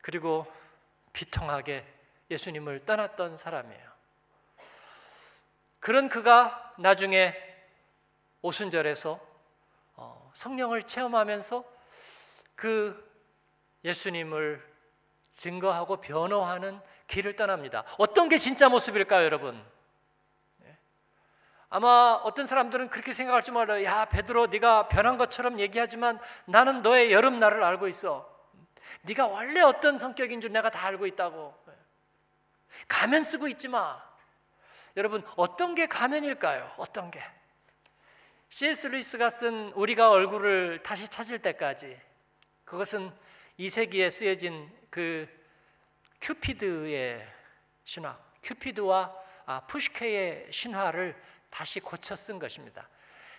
그리고 0.00 0.46
비통하게 1.12 1.84
예수님을 2.30 2.84
떠났던 2.86 3.36
사람이에요. 3.36 3.90
그런 5.80 6.08
그가 6.08 6.74
나중에 6.78 7.34
오순절에서 8.42 9.18
어, 9.96 10.30
성령을 10.34 10.84
체험하면서 10.84 11.64
그 12.54 13.10
예수님을 13.84 14.64
증거하고 15.30 15.96
변호하는 15.96 16.80
길을 17.08 17.34
떠납니다. 17.34 17.82
어떤 17.98 18.28
게 18.28 18.38
진짜 18.38 18.68
모습일까요, 18.68 19.24
여러분? 19.24 19.60
네. 21.70 21.76
아마 21.76 22.20
어떤 22.24 22.46
사람들은 22.46 22.88
그렇게 22.88 23.12
생각할 23.12 23.42
줄 23.42 23.54
몰라요. 23.54 23.84
야, 23.84 24.06
베드로 24.06 24.46
네가 24.46 24.88
변한 24.88 25.18
것처럼 25.18 25.58
얘기하지만 25.58 26.18
나는 26.46 26.82
너의 26.82 27.12
여름 27.12 27.38
날을 27.38 27.62
알고 27.62 27.88
있어. 27.88 28.28
네가 29.02 29.26
원래 29.26 29.60
어떤 29.60 29.98
성격인 29.98 30.40
줄 30.40 30.50
내가 30.50 30.70
다 30.70 30.86
알고 30.86 31.06
있다고. 31.06 31.54
가면 32.88 33.22
쓰고 33.22 33.48
있지 33.48 33.68
마. 33.68 34.02
여러분 34.96 35.22
어떤 35.36 35.74
게 35.74 35.86
가면일까요? 35.86 36.72
어떤 36.78 37.10
게? 37.10 37.22
C.S. 38.48 38.86
루이스가 38.86 39.28
쓴 39.28 39.72
우리가 39.74 40.10
얼굴을 40.10 40.82
다시 40.82 41.06
찾을 41.06 41.40
때까지 41.40 42.00
그것은 42.64 43.12
2세기에 43.60 44.10
쓰여진 44.10 44.72
그 44.88 45.28
큐피드의 46.22 47.26
신화 47.84 48.32
큐피드와 48.42 49.14
아, 49.44 49.60
푸시케의 49.60 50.48
신화를 50.50 51.14
다시 51.50 51.80
고쳐 51.80 52.16
쓴 52.16 52.38
것입니다. 52.38 52.88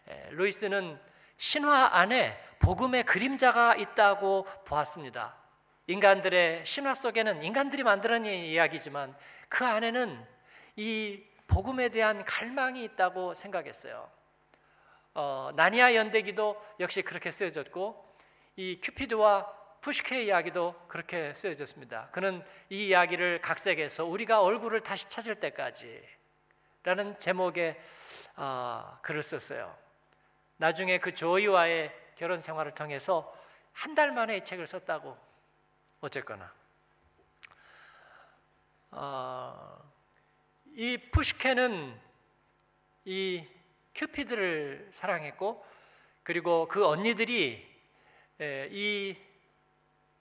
에, 0.07 0.29
루이스는 0.31 0.99
신화 1.37 1.97
안에 1.97 2.37
복음의 2.59 3.05
그림자가 3.05 3.75
있다고 3.75 4.45
보았습니다. 4.65 5.35
인간들의 5.87 6.65
신화 6.65 6.93
속에는 6.93 7.43
인간들이 7.43 7.83
만들어낸 7.83 8.43
이야기지만 8.43 9.15
그 9.47 9.65
안에는 9.65 10.23
이 10.75 11.23
복음에 11.47 11.89
대한 11.89 12.23
갈망이 12.25 12.83
있다고 12.83 13.33
생각했어요. 13.33 14.09
어, 15.15 15.51
나니아 15.55 15.95
연대기도 15.95 16.61
역시 16.79 17.01
그렇게 17.01 17.31
쓰여졌고 17.31 18.07
이 18.55 18.79
큐피드와 18.83 19.59
푸시케 19.81 20.23
이야기도 20.23 20.75
그렇게 20.87 21.33
쓰여졌습니다. 21.33 22.09
그는 22.11 22.43
이 22.69 22.87
이야기를 22.87 23.41
각색해서 23.41 24.05
우리가 24.05 24.41
얼굴을 24.41 24.81
다시 24.81 25.09
찾을 25.09 25.35
때까지 25.35 26.03
라는 26.83 27.17
제목의 27.19 27.79
어, 28.36 28.98
글을 29.01 29.21
썼어요. 29.21 29.75
나중에 30.57 31.00
그 31.00 31.13
조이와의 31.13 31.93
결혼 32.15 32.41
생활을 32.41 32.74
통해서 32.74 33.33
한 33.74 33.95
달 33.95 34.12
만에 34.12 34.38
이 34.38 34.43
책을 34.43 34.67
썼다고 34.67 35.17
어쨌거나 36.01 36.53
어, 38.91 39.81
이 40.65 40.98
푸시케는 41.12 42.00
이 43.05 43.48
큐피드를 43.95 44.89
사랑했고 44.91 45.65
그리고 46.24 46.67
그 46.67 46.86
언니들이 46.86 47.67
에, 48.41 48.67
이 48.71 49.17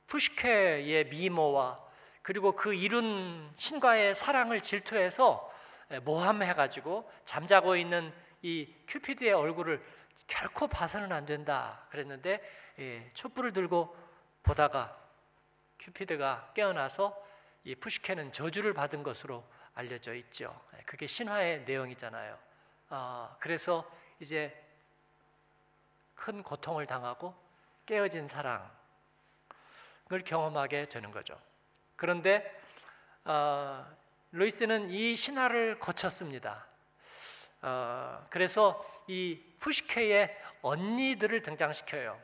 푸시케의 0.07 1.07
미모와 1.07 1.85
그리고 2.23 2.53
그 2.53 2.75
이룬 2.75 3.53
신과의 3.57 4.15
사랑을 4.15 4.61
질투해서 4.61 5.48
에, 5.48 5.48
모함해가지고 6.03 7.11
잠자고 7.25 7.77
있는 7.77 8.13
이 8.43 8.73
큐피드의 8.87 9.33
얼굴을 9.33 9.83
결코 10.27 10.69
봐서는 10.69 11.11
안 11.13 11.25
된다 11.25 11.87
그랬는데 11.91 12.41
예, 12.79 13.11
촛불을 13.15 13.53
들고 13.53 13.97
보다가 14.43 14.97
큐피드가 15.81 16.53
깨어나서 16.55 17.27
이 17.65 17.75
푸시케는 17.75 18.33
저주를 18.33 18.73
받은 18.73 19.03
것으로 19.03 19.45
알려져 19.75 20.15
있죠. 20.15 20.61
예, 20.77 20.83
그게 20.83 21.07
신화의 21.07 21.65
내용이잖아요. 21.65 22.39
아, 22.91 23.37
그래서 23.41 23.91
이제 24.21 24.65
큰 26.15 26.43
고통을 26.43 26.87
당하고 26.87 27.35
깨어진 27.87 28.29
사랑을 28.29 28.69
경험하게 30.25 30.89
되는 30.89 31.11
거죠. 31.11 31.41
그런데 31.97 32.61
어, 33.25 33.87
루이스는 34.33 34.91
이 34.91 35.17
신화를 35.17 35.79
거쳤습니다. 35.79 36.67
어, 37.63 38.27
그래서 38.31 38.85
이 39.07 39.41
푸시케의 39.59 40.37
언니들을 40.63 41.43
등장시켜요. 41.43 42.21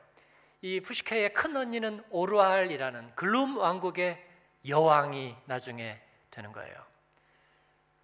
이 0.61 0.81
푸시케의 0.81 1.33
큰 1.33 1.57
언니는 1.57 2.05
오르알이라는 2.11 3.15
글룸 3.15 3.59
왕국의 3.59 4.23
여왕이 4.69 5.37
나중에 5.47 6.01
되는 6.31 6.53
거예요. 6.53 6.75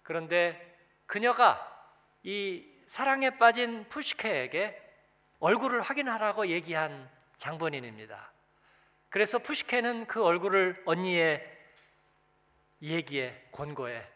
그런데 0.03 0.77
그녀가 1.05 1.67
이 2.23 2.65
사랑에 2.87 3.37
빠진 3.37 3.87
푸시케에게 3.87 4.79
얼굴을 5.39 5.81
확인하라고 5.81 6.47
얘기한 6.47 7.09
장본인입니다. 7.37 8.31
그래서 9.09 9.39
푸시케는 9.39 10.07
그 10.07 10.23
얼굴을 10.23 10.83
언니의 10.85 11.60
얘기에 12.81 13.49
권고해 13.51 14.07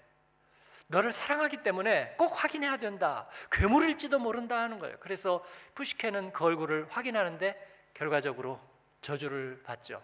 너를 0.87 1.11
사랑하기 1.11 1.63
때문에 1.63 2.15
꼭 2.17 2.43
확인해야 2.43 2.77
된다. 2.77 3.27
괴물일지도 3.51 4.19
모른다 4.19 4.59
하는 4.61 4.77
거예요. 4.79 4.97
그래서 4.99 5.43
푸시케는 5.73 6.31
그 6.31 6.45
얼굴을 6.45 6.87
확인하는데 6.89 7.89
결과적으로 7.93 8.59
저주를 9.01 9.61
받죠. 9.63 10.01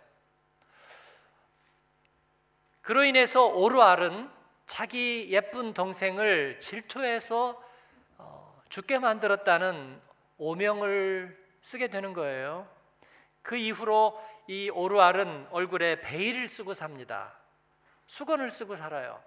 그로 2.82 3.04
인해서 3.04 3.46
오르알은 3.46 4.30
자기 4.66 5.28
예쁜 5.30 5.74
동생을 5.74 6.58
질투해서 6.58 7.62
어, 8.18 8.62
죽게 8.70 8.98
만들었다는 8.98 10.02
오명을 10.38 11.38
쓰게 11.62 11.90
되는 11.90 12.14
거예요. 12.14 12.68
그 13.44 13.56
이후로 13.56 14.20
이 14.48 14.70
오르알은 14.70 15.48
얼굴에 15.52 16.02
베일을 16.02 16.48
쓰고 16.48 16.74
삽니다. 16.74 17.41
수건을 18.12 18.50
쓰고 18.50 18.76
살아요. 18.76 19.24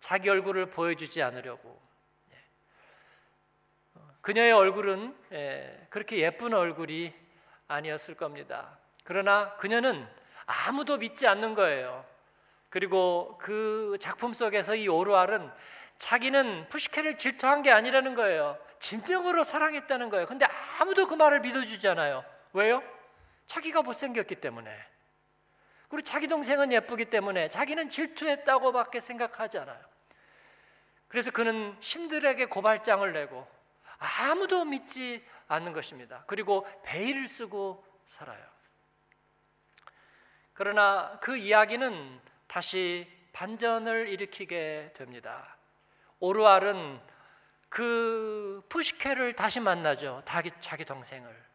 자기 0.00 0.30
얼굴을 0.30 0.70
보여주지 0.70 1.22
않으려고. 1.22 1.78
예. 2.32 2.36
어, 3.94 4.08
그녀의 4.22 4.52
얼굴은 4.52 5.14
예, 5.32 5.86
그렇게 5.90 6.16
예쁜 6.16 6.54
얼굴이 6.54 7.12
아니었을 7.68 8.14
겁니다. 8.14 8.78
그러나 9.04 9.54
그녀는 9.56 10.08
아무도 10.46 10.96
믿지 10.96 11.26
않는 11.26 11.54
거예요. 11.54 12.06
그리고 12.70 13.36
그 13.38 13.98
작품 14.00 14.32
속에서 14.32 14.74
이 14.76 14.88
오르알은 14.88 15.52
자기는 15.98 16.70
푸시케를 16.70 17.18
질투한 17.18 17.60
게 17.60 17.70
아니라는 17.70 18.14
거예요. 18.14 18.58
진정으로 18.78 19.44
사랑했다는 19.44 20.08
거예요. 20.08 20.26
근데 20.26 20.46
아무도 20.80 21.06
그 21.06 21.12
말을 21.12 21.40
믿어주잖아요. 21.40 22.24
왜요? 22.54 22.82
자기가 23.44 23.82
못생겼기 23.82 24.36
때문에. 24.36 24.91
그리고 25.92 26.04
자기 26.04 26.26
동생은 26.26 26.72
예쁘기 26.72 27.04
때문에 27.04 27.50
자기는 27.50 27.90
질투했다고밖에 27.90 28.98
생각하지 28.98 29.58
않아요. 29.58 29.78
그래서 31.06 31.30
그는 31.30 31.76
신들에게 31.80 32.46
고발장을 32.46 33.12
내고 33.12 33.46
아무도 33.98 34.64
믿지 34.64 35.22
않는 35.48 35.74
것입니다. 35.74 36.24
그리고 36.26 36.66
베일을 36.82 37.28
쓰고 37.28 37.84
살아요. 38.06 38.42
그러나 40.54 41.18
그 41.20 41.36
이야기는 41.36 42.22
다시 42.46 43.06
반전을 43.34 44.08
일으키게 44.08 44.94
됩니다. 44.96 45.58
오르알은 46.20 47.02
그 47.68 48.62
푸시케를 48.70 49.34
다시 49.34 49.60
만나죠. 49.60 50.22
자기, 50.24 50.86
동생을. 50.86 51.52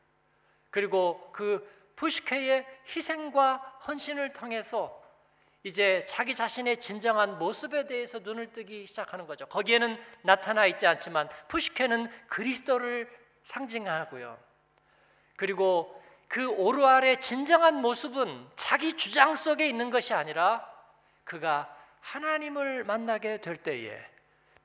그리고 0.69 1.32
그 1.32 1.77
푸시케의 1.98 2.66
희생과 2.96 3.58
헌신을 3.88 4.32
통해서 4.32 5.04
이제 5.64 6.06
자기 6.06 6.34
자신의 6.34 6.78
진정한 6.78 7.38
모습에 7.38 7.88
대해서 7.88 8.20
눈을 8.20 8.54
뜨기 8.54 8.88
시작하는 8.88 9.28
거죠. 9.28 9.46
거기에는 9.48 10.02
나타나 10.22 10.66
있지 10.66 10.88
않지만 10.88 11.28
푸시케는 11.50 12.10
그리스도를 12.28 13.10
상징하고요. 13.44 14.38
그리고 15.36 16.02
그 16.28 16.50
오르알의 16.50 17.20
진정한 17.20 17.82
모습은 17.82 18.48
자기 18.56 18.94
주장 18.94 19.36
속에 19.36 19.68
있는 19.68 19.90
것이 19.90 20.14
아니라 20.14 20.66
그가 21.24 21.76
하나님을 22.00 22.84
만나게 22.86 23.42
될 23.42 23.58
때에 23.58 24.17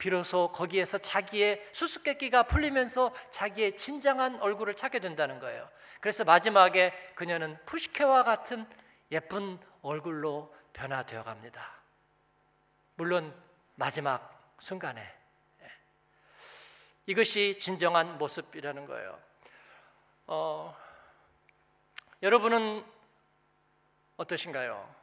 비로소 0.03 0.51
거기에서 0.51 0.99
자기의 0.99 1.65
수수께끼가 1.71 2.43
풀리면서 2.43 3.15
자기의 3.31 3.77
진정한 3.77 4.41
얼굴을 4.43 4.75
찾게 4.75 4.99
된다는 4.99 5.39
거예요. 5.39 5.71
그래서 6.01 6.25
마지막에 6.25 6.93
그녀는 7.15 7.57
푸시케와 7.67 8.25
같은 8.25 8.67
예쁜 9.13 9.61
얼굴로 9.81 10.53
변화되어 10.73 11.23
갑니다. 11.23 11.77
물론 12.97 13.33
마지막 13.77 14.57
순간에 14.59 15.01
예. 15.63 15.71
이것이 17.07 17.57
진정한 17.61 18.19
모습이라는 18.19 18.87
거예요. 18.87 19.21
어, 20.27 20.77
여러분은 22.25 22.85
어떠신가요? 24.17 24.97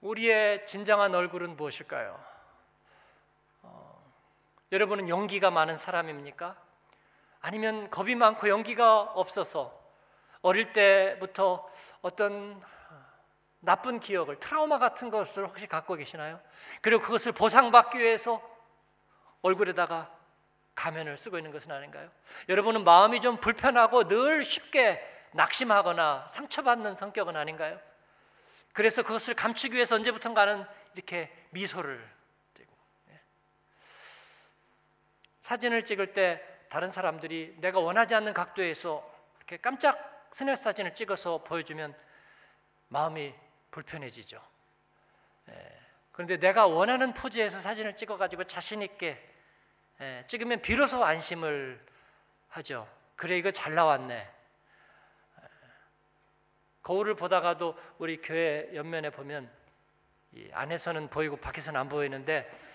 우리의 0.00 0.64
진정한 0.64 1.14
얼굴은 1.14 1.54
무엇일까요? 1.54 2.27
어, 4.68 4.72
여러분은 4.72 5.08
용기가 5.08 5.50
많은 5.50 5.76
사람입니까? 5.76 6.56
아니면 7.40 7.90
겁이 7.90 8.14
많고 8.14 8.48
용기가 8.48 9.02
없어서 9.02 9.78
어릴 10.42 10.72
때부터 10.72 11.68
어떤 12.02 12.60
나쁜 13.60 13.98
기억을 14.00 14.38
트라우마 14.38 14.78
같은 14.78 15.10
것을 15.10 15.46
혹시 15.46 15.66
갖고 15.66 15.94
계시나요? 15.94 16.40
그리고 16.80 17.02
그것을 17.02 17.32
보상받기 17.32 17.98
위해서 17.98 18.40
얼굴에다가 19.42 20.10
가면을 20.74 21.16
쓰고 21.16 21.38
있는 21.38 21.50
것은 21.50 21.72
아닌가요? 21.72 22.08
여러분은 22.48 22.84
마음이 22.84 23.20
좀 23.20 23.38
불편하고 23.38 24.06
늘 24.06 24.44
쉽게 24.44 25.02
낙심하거나 25.32 26.28
상처받는 26.28 26.94
성격은 26.94 27.36
아닌가요? 27.36 27.80
그래서 28.72 29.02
그것을 29.02 29.34
감추기 29.34 29.74
위해서 29.74 29.96
언제부턴가는 29.96 30.64
이렇게 30.94 31.32
미소를 31.50 32.08
띠고 32.54 32.72
예. 33.10 33.20
사진을 35.48 35.82
찍을 35.82 36.12
때 36.12 36.44
다른 36.68 36.90
사람들이 36.90 37.56
내가 37.56 37.80
원하지 37.80 38.14
않는 38.14 38.34
각도에서 38.34 39.02
이렇게 39.38 39.56
깜짝 39.56 40.28
스냅 40.30 40.58
사진을 40.58 40.94
찍어서 40.94 41.38
보여주면 41.38 41.96
마음이 42.88 43.34
불편해지죠. 43.70 44.42
예. 45.48 45.78
그런데 46.12 46.36
내가 46.36 46.66
원하는 46.66 47.14
포즈에서 47.14 47.60
사진을 47.60 47.96
찍어가지고 47.96 48.44
자신 48.44 48.82
있게 48.82 49.26
예, 50.02 50.22
찍으면 50.26 50.60
비로소 50.60 51.02
안심을 51.02 51.82
하죠. 52.50 52.86
그래 53.16 53.38
이거 53.38 53.50
잘 53.50 53.74
나왔네. 53.74 54.14
예. 54.16 55.48
거울을 56.82 57.14
보다가도 57.14 57.74
우리 57.96 58.20
교회 58.20 58.68
옆면에 58.74 59.08
보면 59.08 59.50
이 60.32 60.50
안에서는 60.52 61.08
보이고 61.08 61.38
밖에서는 61.38 61.80
안 61.80 61.88
보이는데 61.88 62.67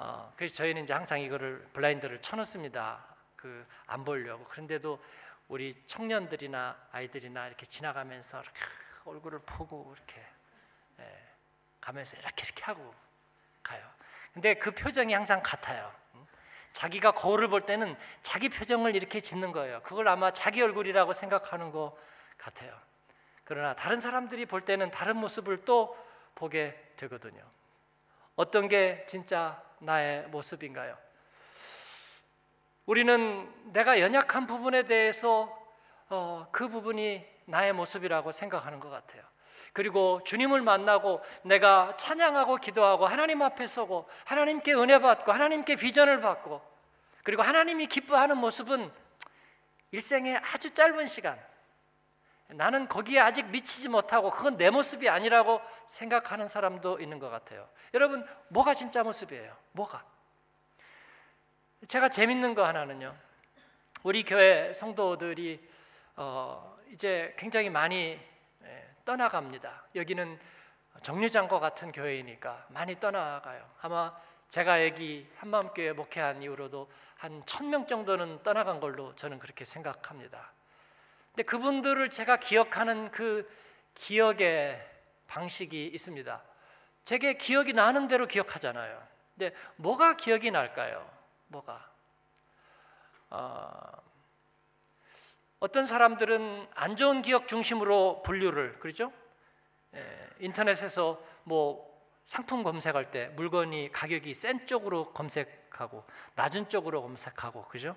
어, 0.00 0.32
그래서 0.36 0.56
저희는 0.56 0.84
이제 0.84 0.92
항상 0.94 1.20
이거를 1.20 1.68
블라인드를 1.72 2.20
쳐놓습니다. 2.20 3.04
그 3.36 3.66
안 3.88 4.04
보려고. 4.04 4.44
그런데도 4.44 5.02
우리 5.48 5.82
청년들이나 5.86 6.76
아이들이나 6.92 7.46
이렇게 7.46 7.66
지나가면서 7.66 8.40
이렇게 8.40 8.60
얼굴을 9.04 9.40
보고 9.40 9.94
이렇게 9.96 10.24
예, 11.00 11.28
가면서 11.80 12.16
이렇게 12.18 12.44
이렇게 12.44 12.62
하고 12.64 12.94
가요. 13.62 13.82
근데 14.34 14.54
그 14.54 14.70
표정이 14.70 15.14
항상 15.14 15.42
같아요. 15.42 15.90
응? 16.14 16.26
자기가 16.72 17.12
거울을 17.12 17.48
볼 17.48 17.64
때는 17.64 17.96
자기 18.20 18.50
표정을 18.50 18.94
이렇게 18.94 19.20
짓는 19.20 19.52
거예요. 19.52 19.82
그걸 19.82 20.08
아마 20.08 20.32
자기 20.32 20.60
얼굴이라고 20.60 21.14
생각하는 21.14 21.72
것 21.72 21.96
같아요. 22.36 22.78
그러나 23.44 23.74
다른 23.74 24.00
사람들이 24.00 24.44
볼 24.44 24.66
때는 24.66 24.90
다른 24.90 25.16
모습을 25.16 25.64
또 25.64 25.96
보게 26.34 26.92
되거든요. 26.96 27.42
어떤 28.36 28.68
게 28.68 29.04
진짜 29.06 29.62
나의 29.80 30.28
모습인가요? 30.28 30.96
우리는 32.86 33.72
내가 33.72 34.00
연약한 34.00 34.46
부분에 34.46 34.84
대해서 34.84 35.54
어, 36.08 36.48
그 36.52 36.68
부분이 36.68 37.24
나의 37.44 37.72
모습이라고 37.72 38.32
생각하는 38.32 38.80
것 38.80 38.88
같아요. 38.88 39.22
그리고 39.72 40.22
주님을 40.24 40.62
만나고 40.62 41.22
내가 41.42 41.94
찬양하고 41.96 42.56
기도하고 42.56 43.06
하나님 43.06 43.42
앞에 43.42 43.68
서고 43.68 44.08
하나님께 44.24 44.74
은혜 44.74 44.98
받고 44.98 45.32
하나님께 45.32 45.76
비전을 45.76 46.20
받고 46.20 46.62
그리고 47.22 47.42
하나님이 47.42 47.86
기뻐하는 47.86 48.38
모습은 48.38 48.90
일생의 49.90 50.38
아주 50.38 50.70
짧은 50.70 51.06
시간 51.06 51.38
나는 52.48 52.88
거기에 52.88 53.20
아직 53.20 53.46
미치지 53.46 53.88
못하고 53.88 54.30
그건 54.30 54.56
내 54.56 54.70
모습이 54.70 55.08
아니라고 55.08 55.60
생각하는 55.86 56.48
사람도 56.48 56.98
있는 57.00 57.18
것 57.18 57.28
같아요. 57.28 57.68
여러분 57.94 58.26
뭐가 58.48 58.74
진짜 58.74 59.02
모습이에요? 59.02 59.54
뭐가? 59.72 60.04
제가 61.86 62.08
재밌는 62.08 62.54
거 62.54 62.64
하나는요. 62.66 63.14
우리 64.02 64.24
교회 64.24 64.72
성도들이 64.72 65.68
어, 66.16 66.76
이제 66.90 67.34
굉장히 67.38 67.68
많이 67.70 68.18
예, 68.64 68.90
떠나갑니다. 69.04 69.84
여기는 69.94 70.38
정류장과 71.02 71.60
같은 71.60 71.92
교회이니까 71.92 72.66
많이 72.70 72.98
떠나가요. 72.98 73.68
아마 73.82 74.16
제가 74.48 74.84
여기 74.84 75.28
한마음교회 75.36 75.92
목회한 75.92 76.42
이후로도 76.42 76.90
한 77.18 77.42
천 77.46 77.68
명 77.70 77.86
정도는 77.86 78.42
떠나간 78.42 78.80
걸로 78.80 79.14
저는 79.16 79.38
그렇게 79.38 79.64
생각합니다. 79.64 80.52
근데 81.32 81.42
그분들을 81.44 82.08
제가 82.08 82.38
기억하는 82.38 83.10
그 83.10 83.48
기억의 83.94 84.84
방식이 85.26 85.86
있습니다. 85.86 86.42
제게 87.04 87.34
기억이 87.34 87.72
나는 87.72 88.08
대로 88.08 88.26
기억하잖아요. 88.26 89.06
근데 89.36 89.54
뭐가 89.76 90.16
기억이 90.16 90.50
날까요? 90.50 91.08
뭐가? 91.48 91.90
어, 93.30 93.92
어떤 95.60 95.86
사람들은 95.86 96.68
안 96.74 96.96
좋은 96.96 97.22
기억 97.22 97.48
중심으로 97.48 98.22
분류를 98.22 98.78
그렇죠? 98.78 99.12
예, 99.94 100.28
인터넷에서 100.38 101.20
뭐 101.44 101.88
상품 102.26 102.62
검색할 102.62 103.10
때 103.10 103.28
물건이 103.28 103.90
가격이 103.90 104.34
센 104.34 104.66
쪽으로 104.66 105.12
검색하고 105.12 106.04
낮은 106.34 106.68
쪽으로 106.68 107.02
검색하고 107.02 107.64
그죠? 107.64 107.96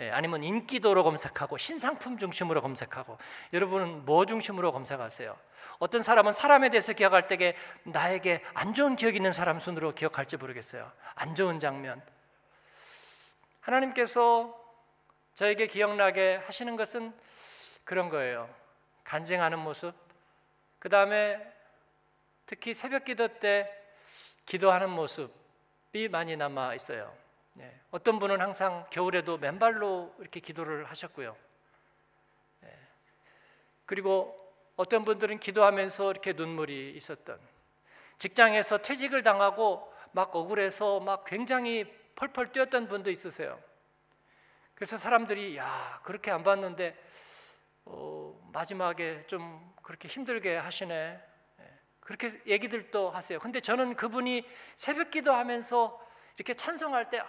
예, 0.00 0.10
아니면 0.10 0.42
인기도로 0.42 1.04
검색하고 1.04 1.58
신상품 1.58 2.18
중심으로 2.18 2.60
검색하고 2.60 3.18
여러분은 3.52 4.04
뭐 4.04 4.26
중심으로 4.26 4.72
검색하세요? 4.72 5.36
어떤 5.78 6.02
사람은 6.02 6.32
사람에 6.32 6.70
대해서 6.70 6.92
기억할 6.92 7.28
때에 7.28 7.54
나에게 7.84 8.42
안 8.54 8.72
좋은 8.72 8.96
기억 8.96 9.16
있는 9.16 9.32
사람 9.32 9.58
순으로 9.58 9.94
기억할지 9.94 10.36
모르겠어요. 10.36 10.90
안 11.14 11.34
좋은 11.34 11.58
장면. 11.58 12.02
하나님께서 13.60 14.58
저에게 15.34 15.66
기억나게 15.66 16.36
하시는 16.46 16.76
것은 16.76 17.12
그런 17.84 18.08
거예요. 18.08 18.48
간증하는 19.04 19.58
모습. 19.58 19.94
그 20.78 20.88
다음에 20.88 21.38
특히 22.46 22.74
새벽 22.74 23.04
기도 23.04 23.28
때 23.28 23.70
기도하는 24.46 24.90
모습이 24.90 26.08
많이 26.10 26.36
남아 26.36 26.74
있어요. 26.74 27.21
네. 27.54 27.80
어떤 27.90 28.18
분은 28.18 28.40
항상 28.40 28.86
겨울에도 28.90 29.38
맨발로 29.38 30.14
이렇게 30.18 30.40
기도를 30.40 30.84
하셨고요. 30.84 31.36
네. 32.60 32.78
그리고 33.84 34.38
어떤 34.76 35.04
분들은 35.04 35.38
기도하면서 35.38 36.10
이렇게 36.10 36.32
눈물이 36.32 36.92
있었던 36.96 37.38
직장에서 38.18 38.78
퇴직을 38.78 39.22
당하고 39.22 39.92
막 40.12 40.34
억울해서 40.34 41.00
막 41.00 41.24
굉장히 41.24 41.84
펄펄 42.14 42.52
뛰었던 42.52 42.88
분도 42.88 43.10
있으세요. 43.10 43.58
그래서 44.74 44.96
사람들이 44.96 45.56
야 45.56 46.00
그렇게 46.04 46.30
안 46.30 46.42
봤는데 46.42 46.96
어, 47.84 48.50
마지막에 48.52 49.26
좀 49.26 49.72
그렇게 49.82 50.08
힘들게 50.08 50.56
하시네. 50.56 51.20
예, 51.60 51.78
그렇게 52.00 52.30
얘기들도 52.46 53.10
하세요. 53.10 53.38
근데 53.38 53.60
저는 53.60 53.96
그분이 53.96 54.46
새벽 54.76 55.10
기도하면서 55.10 56.00
이렇게 56.36 56.54
찬송할 56.54 57.10
때 57.10 57.20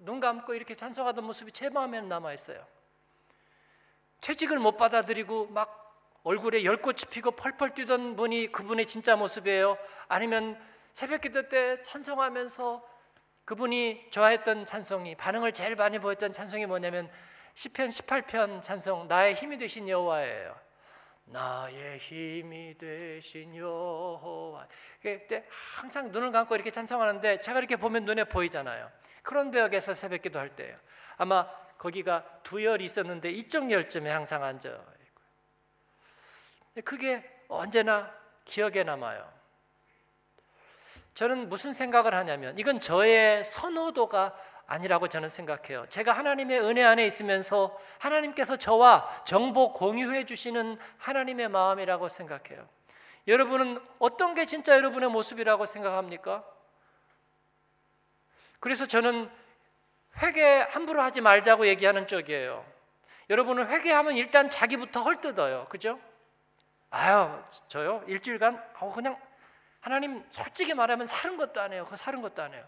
눈 0.00 0.20
감고 0.20 0.54
이렇게 0.54 0.74
찬송하던 0.74 1.24
모습이 1.24 1.52
제 1.52 1.68
마음에 1.68 2.00
남아 2.00 2.32
있어요. 2.34 2.66
퇴직을 4.20 4.58
못 4.58 4.76
받아들이고 4.76 5.48
막 5.48 5.84
얼굴에 6.22 6.64
열꽃이 6.64 7.02
피고 7.10 7.30
펄펄 7.30 7.74
뛰던 7.74 8.16
분이 8.16 8.50
그분의 8.52 8.86
진짜 8.86 9.14
모습이에요. 9.16 9.78
아니면 10.08 10.60
새벽 10.92 11.20
기도 11.20 11.48
때 11.48 11.80
찬송하면서 11.82 12.96
그분이 13.44 14.08
좋아했던 14.10 14.66
찬송이 14.66 15.14
반응을 15.14 15.52
제일 15.52 15.76
많이 15.76 15.98
보였던 15.98 16.32
찬송이 16.32 16.66
뭐냐면 16.66 17.08
시편 17.54 17.88
18편 17.88 18.60
찬송 18.60 19.06
나의 19.06 19.34
힘이 19.34 19.56
되신 19.56 19.88
여호와예요. 19.88 20.56
나의 21.26 21.98
힘이 21.98 22.76
되신 22.76 23.54
여호와. 23.56 24.66
그때 25.00 25.44
항상 25.48 26.10
눈을 26.10 26.32
감고 26.32 26.54
이렇게 26.54 26.70
찬송하는데 26.70 27.40
제가 27.40 27.58
이렇게 27.58 27.76
보면 27.76 28.04
눈에 28.04 28.24
보이잖아요. 28.24 28.90
크론베역에서 29.26 29.92
새벽 29.92 30.22
기도 30.22 30.38
할 30.38 30.54
때요. 30.54 30.76
아마 31.16 31.50
거기가 31.78 32.24
두 32.42 32.64
열이 32.64 32.84
있었는데 32.84 33.30
이쪽 33.30 33.70
열쯤에 33.70 34.10
항상 34.10 34.42
앉아 34.44 34.68
있고요. 34.68 35.26
그게 36.84 37.44
언제나 37.48 38.10
기억에 38.44 38.84
남아요. 38.84 39.36
저는 41.14 41.48
무슨 41.48 41.72
생각을 41.72 42.14
하냐면 42.14 42.56
이건 42.58 42.78
저의 42.78 43.44
선호도가 43.44 44.34
아니라고 44.66 45.08
저는 45.08 45.28
생각해요. 45.28 45.86
제가 45.88 46.12
하나님의 46.12 46.60
은혜 46.60 46.84
안에 46.84 47.06
있으면서 47.06 47.78
하나님께서 47.98 48.56
저와 48.56 49.24
정보 49.24 49.72
공유해 49.72 50.24
주시는 50.24 50.78
하나님의 50.98 51.48
마음이라고 51.48 52.08
생각해요. 52.08 52.68
여러분은 53.26 53.80
어떤 53.98 54.34
게 54.34 54.46
진짜 54.46 54.76
여러분의 54.76 55.10
모습이라고 55.10 55.66
생각합니까? 55.66 56.44
그래서 58.66 58.84
저는 58.84 59.30
회개 60.20 60.66
함부로 60.70 61.00
하지 61.00 61.20
말자고 61.20 61.68
얘기하는 61.68 62.08
쪽이에요. 62.08 62.66
여러분은 63.30 63.68
회개하면 63.68 64.16
일단 64.16 64.48
자기부터 64.48 65.02
헐뜯어요. 65.02 65.68
그죠? 65.68 66.00
아유, 66.90 67.30
저요? 67.68 68.02
일주일간 68.08 68.60
어, 68.80 68.92
그냥 68.92 69.16
하나님 69.78 70.26
솔직히 70.32 70.74
말하면 70.74 71.06
사는 71.06 71.36
것도 71.36 71.60
안 71.60 71.72
해요. 71.74 71.86
그 71.88 71.96
사는 71.96 72.20
것도 72.20 72.42
안 72.42 72.54
해요. 72.54 72.66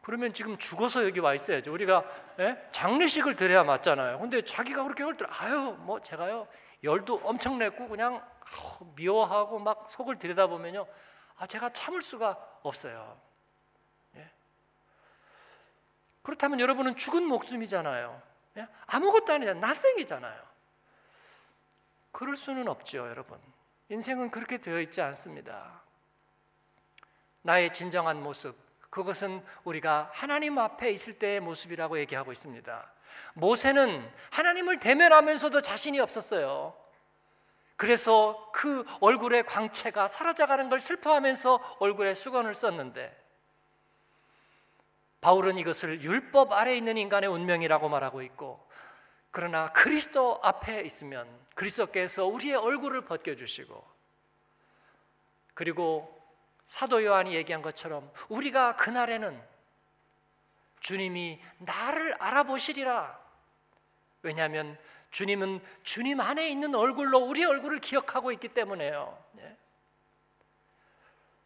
그러면 0.00 0.32
지금 0.32 0.56
죽어서 0.56 1.04
여기 1.04 1.20
와 1.20 1.34
있어야죠. 1.34 1.70
우리가 1.70 2.02
예? 2.38 2.66
장례식을 2.70 3.36
드려야 3.36 3.62
맞잖아요. 3.62 4.20
근데 4.20 4.42
자기가 4.42 4.84
그렇게 4.84 5.02
헐뜯 5.02 5.28
아유, 5.28 5.76
뭐 5.80 6.00
제가요. 6.00 6.48
열도 6.82 7.20
엄청 7.24 7.58
냈고 7.58 7.88
그냥 7.88 8.14
어, 8.14 8.92
미워하고 8.96 9.58
막 9.58 9.86
속을 9.90 10.18
들여다보면요. 10.18 10.86
아, 11.36 11.46
제가 11.46 11.68
참을 11.74 12.00
수가 12.00 12.38
없어요. 12.62 13.22
그렇다면 16.24 16.58
여러분은 16.58 16.96
죽은 16.96 17.22
목숨이잖아요. 17.24 18.20
예? 18.56 18.66
아무것도 18.86 19.32
아니잖아요. 19.34 19.62
nothing이잖아요. 19.62 20.42
그럴 22.10 22.34
수는 22.34 22.66
없죠, 22.66 23.06
여러분. 23.08 23.38
인생은 23.90 24.30
그렇게 24.30 24.58
되어 24.58 24.80
있지 24.80 25.02
않습니다. 25.02 25.82
나의 27.42 27.72
진정한 27.72 28.22
모습, 28.22 28.56
그것은 28.88 29.44
우리가 29.64 30.08
하나님 30.12 30.58
앞에 30.58 30.90
있을 30.90 31.18
때의 31.18 31.40
모습이라고 31.40 31.98
얘기하고 31.98 32.32
있습니다. 32.32 32.90
모세는 33.34 34.10
하나님을 34.30 34.80
대면하면서도 34.80 35.60
자신이 35.60 36.00
없었어요. 36.00 36.74
그래서 37.76 38.50
그 38.54 38.86
얼굴의 39.00 39.44
광채가 39.44 40.08
사라져가는 40.08 40.70
걸 40.70 40.80
슬퍼하면서 40.80 41.76
얼굴에 41.80 42.14
수건을 42.14 42.54
썼는데 42.54 43.23
바울은 45.24 45.56
이것을 45.56 46.02
율법 46.02 46.52
아래 46.52 46.76
있는 46.76 46.98
인간의 46.98 47.30
운명이라고 47.30 47.88
말하고 47.88 48.20
있고 48.20 48.62
그러나 49.30 49.68
그리스도 49.68 50.38
앞에 50.42 50.82
있으면 50.82 51.26
그리스도께서 51.54 52.26
우리의 52.26 52.56
얼굴을 52.56 53.06
벗겨 53.06 53.34
주시고 53.34 53.82
그리고 55.54 56.22
사도 56.66 57.02
요한이 57.02 57.34
얘기한 57.34 57.62
것처럼 57.62 58.12
우리가 58.28 58.76
그날에는 58.76 59.42
주님이 60.80 61.40
나를 61.56 62.16
알아보시리라. 62.20 63.18
왜냐하면 64.20 64.76
주님은 65.10 65.62
주님 65.84 66.20
안에 66.20 66.50
있는 66.50 66.74
얼굴로 66.74 67.20
우리 67.20 67.46
얼굴을 67.46 67.78
기억하고 67.78 68.30
있기 68.32 68.48
때문에요. 68.48 69.23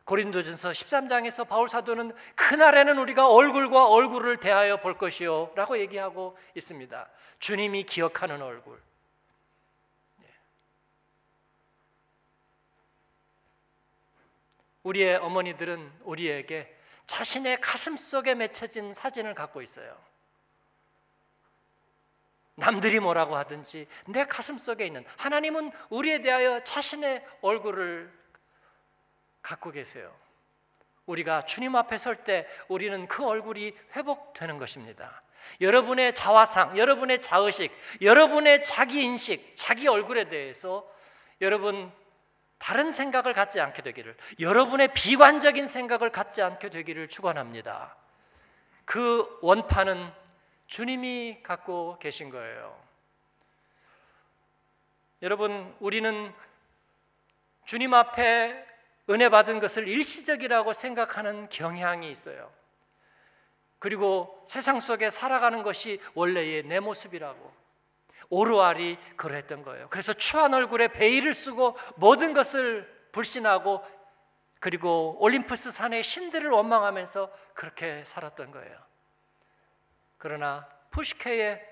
예. 0.09 0.11
고린도전서 0.11 0.71
13장에서 0.71 1.47
바울 1.47 1.69
사도는 1.69 2.15
그날에는 2.35 2.99
우리가 2.99 3.29
얼굴과 3.29 3.89
얼굴을 3.89 4.39
대하여 4.39 4.79
볼 4.79 4.97
것이요라고 4.97 5.79
얘기하고 5.79 6.37
있습니다. 6.55 7.09
주님이 7.39 7.85
기억하는 7.85 8.41
얼굴. 8.41 8.81
예. 10.23 10.27
우리의 14.83 15.17
어머니들은 15.17 15.93
우리에게 16.05 16.75
자신의 17.05 17.61
가슴 17.61 17.97
속에 17.97 18.35
맺혀진 18.35 18.95
사진을 18.95 19.35
갖고 19.35 19.61
있어요. 19.61 19.97
남들이 22.55 22.99
뭐라고 22.99 23.37
하든지 23.37 23.87
내 24.07 24.27
가슴 24.27 24.59
속에 24.59 24.87
있는 24.87 25.05
하나님은 25.17 25.71
우리에 25.91 26.23
대하여 26.23 26.63
자신의 26.63 27.25
얼굴을 27.41 28.18
갖고 29.49 29.71
계세요. 29.71 30.15
우리가 31.07 31.47
주님 31.47 31.75
앞에 31.75 31.97
설 31.97 32.23
때 32.25 32.47
우리는 32.69 33.09
그 33.09 33.25
얼굴이 33.25 33.75
회복되는 33.97 34.59
것입니다. 34.59 35.23
여러분의 35.63 36.15
자화상, 36.15 36.77
여러분의 36.77 37.23
자의식, 37.23 37.73
여러분의 38.03 38.63
자기 38.63 39.03
인식, 39.03 39.57
자기 39.57 39.89
얼굴에 39.89 40.25
대해서 40.25 40.87
여러분 41.41 41.91
다른 42.59 42.93
생각을 42.93 43.33
갖지 43.33 43.59
않게 43.59 43.81
되기를, 43.81 44.17
여러분의 44.39 44.93
비관적인 44.93 45.67
생각을 45.67 46.11
갖지 46.11 46.43
않게 46.43 46.69
되기를 46.69 47.09
축원합니다. 47.09 47.97
그 48.85 49.39
원판은 49.41 50.13
주님이 50.67 51.39
갖고 51.43 51.99
계신 51.99 52.29
거예요. 52.29 52.79
여러분, 55.23 55.75
우리는 55.81 56.35
주님 57.65 57.95
앞에 57.95 58.68
은혜 59.11 59.29
받은 59.29 59.61
것을 59.61 59.89
일시적이라고 59.89 60.73
생각하는 60.73 61.49
경향이 61.49 62.11
있어요. 62.11 62.51
그리고 63.79 64.45
세상 64.47 64.81
속에 64.81 65.09
살아가는 65.11 65.63
것이 65.63 66.01
원래의 66.15 66.65
내 66.65 66.81
모습이라고. 66.81 67.59
오르알이 68.31 68.99
그랬던 69.17 69.63
거예요. 69.63 69.89
그래서 69.89 70.13
추한 70.13 70.53
얼굴에 70.53 70.89
베일을 70.89 71.33
쓰고 71.33 71.77
모든 71.97 72.35
것을 72.35 72.87
불신하고 73.13 73.85
그리고 74.61 75.17
올림푸스 75.21 75.71
산의 75.71 76.03
신들을 76.03 76.51
원망하면서 76.51 77.31
그렇게 77.55 78.05
살았던 78.05 78.51
거예요. 78.51 78.77
그러나 80.19 80.69
푸시케의 80.91 81.65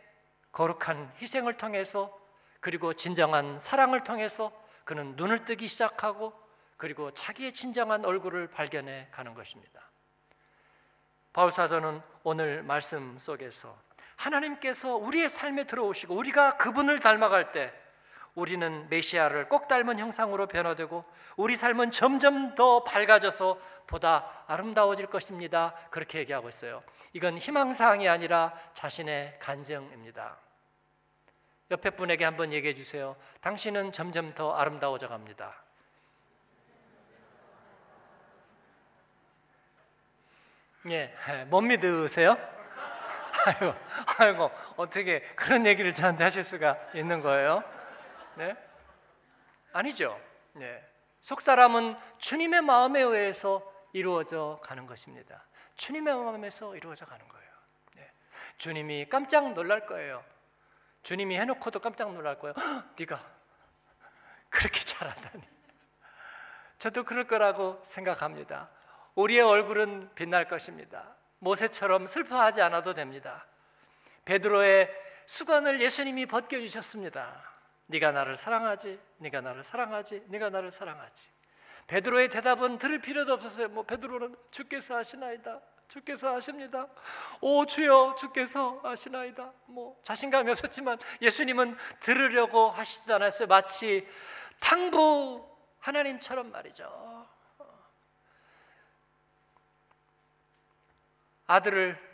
거룩한 0.53 1.13
희생을 1.21 1.55
통해서 1.55 2.17
그리고 2.61 2.95
진정한 2.95 3.59
사랑을 3.59 4.01
통해서 4.01 4.53
그는 4.85 5.15
눈을 5.17 5.45
뜨기 5.45 5.69
시작하고 5.69 6.33
그리고 6.77 7.11
자기의 7.13 7.53
진정한 7.53 8.05
얼굴을 8.05 8.49
발견해 8.49 9.09
가는 9.11 9.35
것입니다. 9.35 9.91
바울 11.33 11.51
사도는 11.51 12.01
오늘 12.23 12.63
말씀 12.63 13.19
속에서 13.19 13.77
하나님께서 14.17 14.97
우리의 14.97 15.29
삶에 15.29 15.65
들어오시고 15.65 16.15
우리가 16.15 16.57
그분을 16.57 17.01
닮아갈 17.01 17.53
때 17.53 17.73
우리는 18.35 18.87
메시아를 18.91 19.49
꼭 19.49 19.67
닮은 19.67 19.99
형상으로 19.99 20.47
변화되고 20.47 21.05
우리 21.37 21.57
삶은 21.57 21.91
점점 21.91 22.55
더 22.55 22.85
밝아져서 22.85 23.59
보다 23.87 24.45
아름다워질 24.47 25.07
것입니다. 25.07 25.75
그렇게 25.91 26.19
얘기하고 26.21 26.49
있어요. 26.51 26.83
이건 27.15 27.39
희망사항이 27.39 28.09
아니라 28.09 28.55
자신의 28.75 29.39
간증입니다. 29.41 30.39
옆에 31.71 31.91
분에게 31.91 32.25
한번 32.25 32.53
얘기해 32.53 32.75
주세요. 32.75 33.17
당신은 33.41 33.93
점점 33.93 34.35
더 34.35 34.55
아름다워져 34.55 35.09
갑니다. 35.09 35.66
예, 40.91 41.15
못 41.49 41.61
믿으세요? 41.63 42.37
아이고, 43.47 43.75
아이고, 44.19 44.51
어떻게 44.77 45.21
그런 45.35 45.67
얘기를 45.67 45.93
저한테 45.93 46.25
하실 46.25 46.43
수가 46.43 46.77
있는 46.95 47.21
거예요? 47.21 47.63
네? 48.35 48.57
아니죠. 49.73 50.19
네. 50.53 50.83
속 51.21 51.41
사람은 51.41 51.99
주님의 52.19 52.63
마음에 52.63 53.01
의해서 53.01 53.63
이루어져 53.93 54.61
가는 54.63 54.87
것입니다. 54.87 55.45
주님의 55.77 56.15
마음에서 56.15 56.77
이루어져 56.77 57.05
가는 57.05 57.27
거예요. 57.29 57.51
네. 57.97 58.11
주님이 58.59 59.09
깜짝 59.09 59.53
놀랄 59.53 59.87
거예요. 59.87 60.25
주님이 61.03 61.39
해놓고도 61.39 61.81
깜짝 61.81 62.13
놀랄 62.13 62.39
거예요. 62.39 62.55
네가 62.99 63.23
그렇게 64.51 64.81
잘한다니. 64.81 65.45
저도 66.79 67.05
그럴 67.05 67.27
거라고 67.27 67.81
생각합니다. 67.83 68.69
우리의 69.17 69.43
얼굴은 69.43 70.11
빛날 70.15 70.47
것입니다. 70.47 71.17
모세처럼 71.41 72.07
슬퍼하지 72.07 72.63
않아도 72.63 72.95
됩니다. 72.95 73.47
베드로의 74.25 74.91
수건을 75.27 75.81
예수님이 75.81 76.27
벗겨 76.27 76.59
주셨습니다. 76.61 77.43
네가 77.87 78.13
나를 78.13 78.37
사랑하지, 78.37 79.01
네가 79.19 79.41
나를 79.41 79.63
사랑하지, 79.63 80.25
네가 80.29 80.51
나를 80.51 80.71
사랑하지. 80.71 81.29
베드로의 81.87 82.29
대답은 82.29 82.79
들을 82.79 83.01
필요도 83.01 83.33
없었어요. 83.33 83.69
뭐 83.69 83.85
베드로는 83.85 84.37
주께서 84.51 84.97
하시나이다. 84.97 85.61
주께서 85.89 86.35
하십니다. 86.35 86.89
오 87.41 87.65
주여 87.65 88.17
주께서 88.19 88.81
하시나이다. 88.83 89.53
뭐 89.67 89.97
자신감이 90.03 90.51
없었지만 90.51 90.99
예수님은 91.23 91.77
들으려고 92.01 92.71
하시지도 92.71 93.15
않았어요. 93.15 93.47
마치 93.47 94.07
탕부 94.59 95.49
하나님처럼 95.79 96.51
말이죠. 96.51 97.36
아들을 101.47 102.07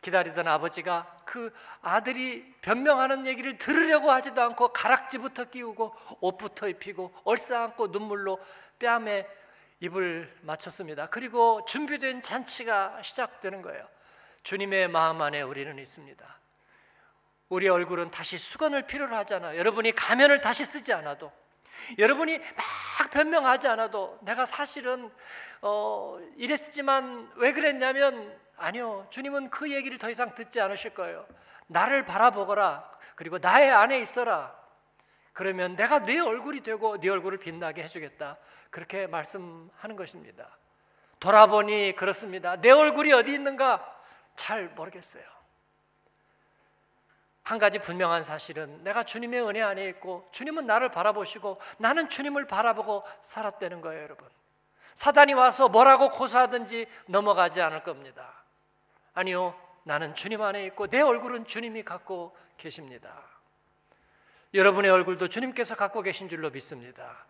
기다리던 0.00 0.46
아버지가 0.46 1.22
그 1.24 1.52
아들이 1.82 2.54
변명하는 2.62 3.26
얘기를 3.26 3.58
들으려고 3.58 4.10
하지도 4.10 4.42
않고 4.42 4.72
가락지부터 4.72 5.46
끼우고 5.46 5.94
옷부터 6.20 6.68
입히고 6.68 7.12
얼싸안고 7.24 7.88
눈물로 7.88 8.40
뺨에 8.78 9.26
입을 9.80 10.32
맞췄습니다. 10.42 11.08
그리고 11.08 11.64
준비된 11.64 12.22
잔치가 12.22 13.00
시작되는 13.02 13.62
거예요. 13.62 13.86
주님의 14.42 14.88
마음 14.88 15.20
안에 15.20 15.42
우리는 15.42 15.78
있습니다. 15.78 16.38
우리 17.48 17.68
얼굴은 17.68 18.10
다시 18.10 18.38
수건을 18.38 18.86
필요로 18.86 19.14
하잖아요. 19.16 19.58
여러분이 19.58 19.92
가면을 19.92 20.40
다시 20.40 20.64
쓰지 20.64 20.92
않아도 20.92 21.32
여러분이 21.98 22.38
막 22.38 23.10
변명하지 23.10 23.68
않아도 23.68 24.18
내가 24.22 24.46
사실은 24.46 25.10
어, 25.62 26.18
이랬지만 26.36 27.30
왜 27.36 27.52
그랬냐면 27.52 28.36
아니요. 28.58 29.06
주님은 29.10 29.50
그 29.50 29.70
얘기를 29.72 29.98
더 29.98 30.10
이상 30.10 30.34
듣지 30.34 30.60
않으실 30.60 30.94
거예요. 30.94 31.26
나를 31.66 32.04
바라보거라. 32.04 32.90
그리고 33.14 33.38
나의 33.38 33.70
안에 33.70 34.00
있어라. 34.00 34.56
그러면 35.32 35.76
내가 35.76 36.02
네 36.02 36.18
얼굴이 36.18 36.62
되고 36.62 36.98
네 36.98 37.08
얼굴을 37.08 37.38
빛나게 37.38 37.82
해주겠다. 37.84 38.36
그렇게 38.70 39.06
말씀하는 39.06 39.96
것입니다. 39.96 40.58
돌아보니 41.20 41.94
그렇습니다. 41.96 42.56
내 42.56 42.70
얼굴이 42.70 43.12
어디 43.12 43.32
있는가 43.32 43.96
잘 44.34 44.68
모르겠어요. 44.68 45.24
한 47.44 47.58
가지 47.58 47.78
분명한 47.78 48.22
사실은 48.24 48.84
내가 48.84 49.04
주님의 49.04 49.40
은혜 49.42 49.62
안에 49.62 49.88
있고 49.88 50.28
주님은 50.32 50.66
나를 50.66 50.90
바라보시고 50.90 51.60
나는 51.78 52.08
주님을 52.08 52.46
바라보고 52.46 53.04
살았다는 53.22 53.80
거예요, 53.80 54.02
여러분. 54.02 54.28
사단이 54.94 55.32
와서 55.32 55.68
뭐라고 55.68 56.10
고소하든지 56.10 56.86
넘어가지 57.06 57.62
않을 57.62 57.84
겁니다. 57.84 58.37
아니요, 59.18 59.52
나는 59.82 60.14
주님 60.14 60.40
안에 60.42 60.64
있고 60.66 60.86
내 60.86 61.00
얼굴은 61.00 61.44
주님이 61.44 61.82
갖고 61.82 62.36
계십니다. 62.56 63.20
여러분의 64.54 64.92
얼굴도 64.92 65.28
주님께서 65.28 65.74
갖고 65.74 66.02
계신 66.02 66.28
줄로 66.28 66.50
믿습니다. 66.50 67.26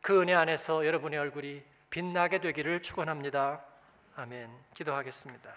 그 0.00 0.20
은혜 0.20 0.34
안에서 0.34 0.84
여러분의 0.84 1.20
얼굴이 1.20 1.62
빛나게 1.90 2.40
되기를 2.40 2.82
축원합니다. 2.82 3.64
아멘. 4.16 4.50
기도하겠습니다. 4.74 5.54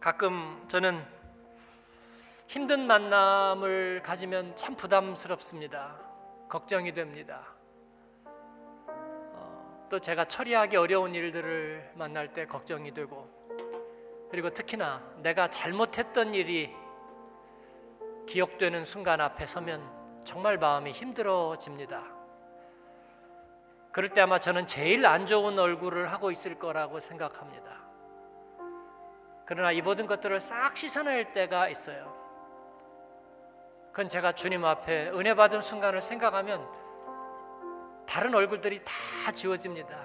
가끔 0.00 0.66
저는 0.68 1.19
힘든 2.50 2.84
만남을 2.84 4.02
가지면 4.02 4.56
참 4.56 4.74
부담스럽습니다. 4.74 5.96
걱정이 6.48 6.92
됩니다. 6.92 7.46
어, 8.26 9.86
또 9.88 10.00
제가 10.00 10.24
처리하기 10.24 10.76
어려운 10.76 11.14
일들을 11.14 11.92
만날 11.94 12.34
때 12.34 12.46
걱정이 12.46 12.92
되고 12.92 13.30
그리고 14.32 14.50
특히나 14.50 15.00
내가 15.18 15.48
잘못했던 15.48 16.34
일이 16.34 16.74
기억되는 18.26 18.84
순간 18.84 19.20
앞에 19.20 19.46
서면 19.46 19.88
정말 20.24 20.58
마음이 20.58 20.90
힘들어집니다. 20.90 22.02
그럴 23.92 24.08
때 24.08 24.22
아마 24.22 24.40
저는 24.40 24.66
제일 24.66 25.06
안 25.06 25.24
좋은 25.24 25.56
얼굴을 25.56 26.10
하고 26.10 26.32
있을 26.32 26.58
거라고 26.58 26.98
생각합니다. 26.98 27.80
그러나 29.46 29.70
이 29.70 29.80
모든 29.80 30.08
것들을 30.08 30.40
싹 30.40 30.76
씻어낼 30.76 31.32
때가 31.32 31.68
있어요. 31.68 32.19
그건 33.90 34.08
제가 34.08 34.32
주님 34.32 34.64
앞에 34.64 35.10
은혜 35.10 35.34
받은 35.34 35.60
순간을 35.60 36.00
생각하면 36.00 36.66
다른 38.06 38.34
얼굴들이 38.34 38.82
다 38.84 39.32
지워집니다. 39.32 39.96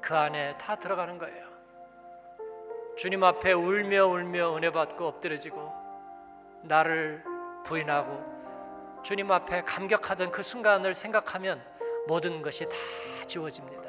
그 0.00 0.16
안에 0.16 0.56
다 0.58 0.76
들어가는 0.76 1.18
거예요. 1.18 1.46
주님 2.96 3.24
앞에 3.24 3.52
울며 3.52 4.06
울며 4.06 4.56
은혜 4.56 4.70
받고 4.70 5.06
엎드려지고 5.06 5.72
나를 6.62 7.24
부인하고 7.64 9.00
주님 9.02 9.30
앞에 9.30 9.62
감격하던 9.62 10.30
그 10.30 10.42
순간을 10.42 10.94
생각하면 10.94 11.62
모든 12.06 12.42
것이 12.42 12.68
다 12.68 12.76
지워집니다. 13.26 13.82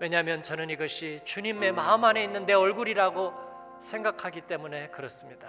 왜냐하면 0.00 0.42
저는 0.42 0.68
이것이 0.70 1.20
주님의 1.24 1.72
마음 1.72 2.04
안에 2.04 2.24
있는 2.24 2.44
내 2.44 2.52
얼굴이라고 2.52 3.32
생각하기 3.80 4.42
때문에 4.42 4.88
그렇습니다. 4.88 5.48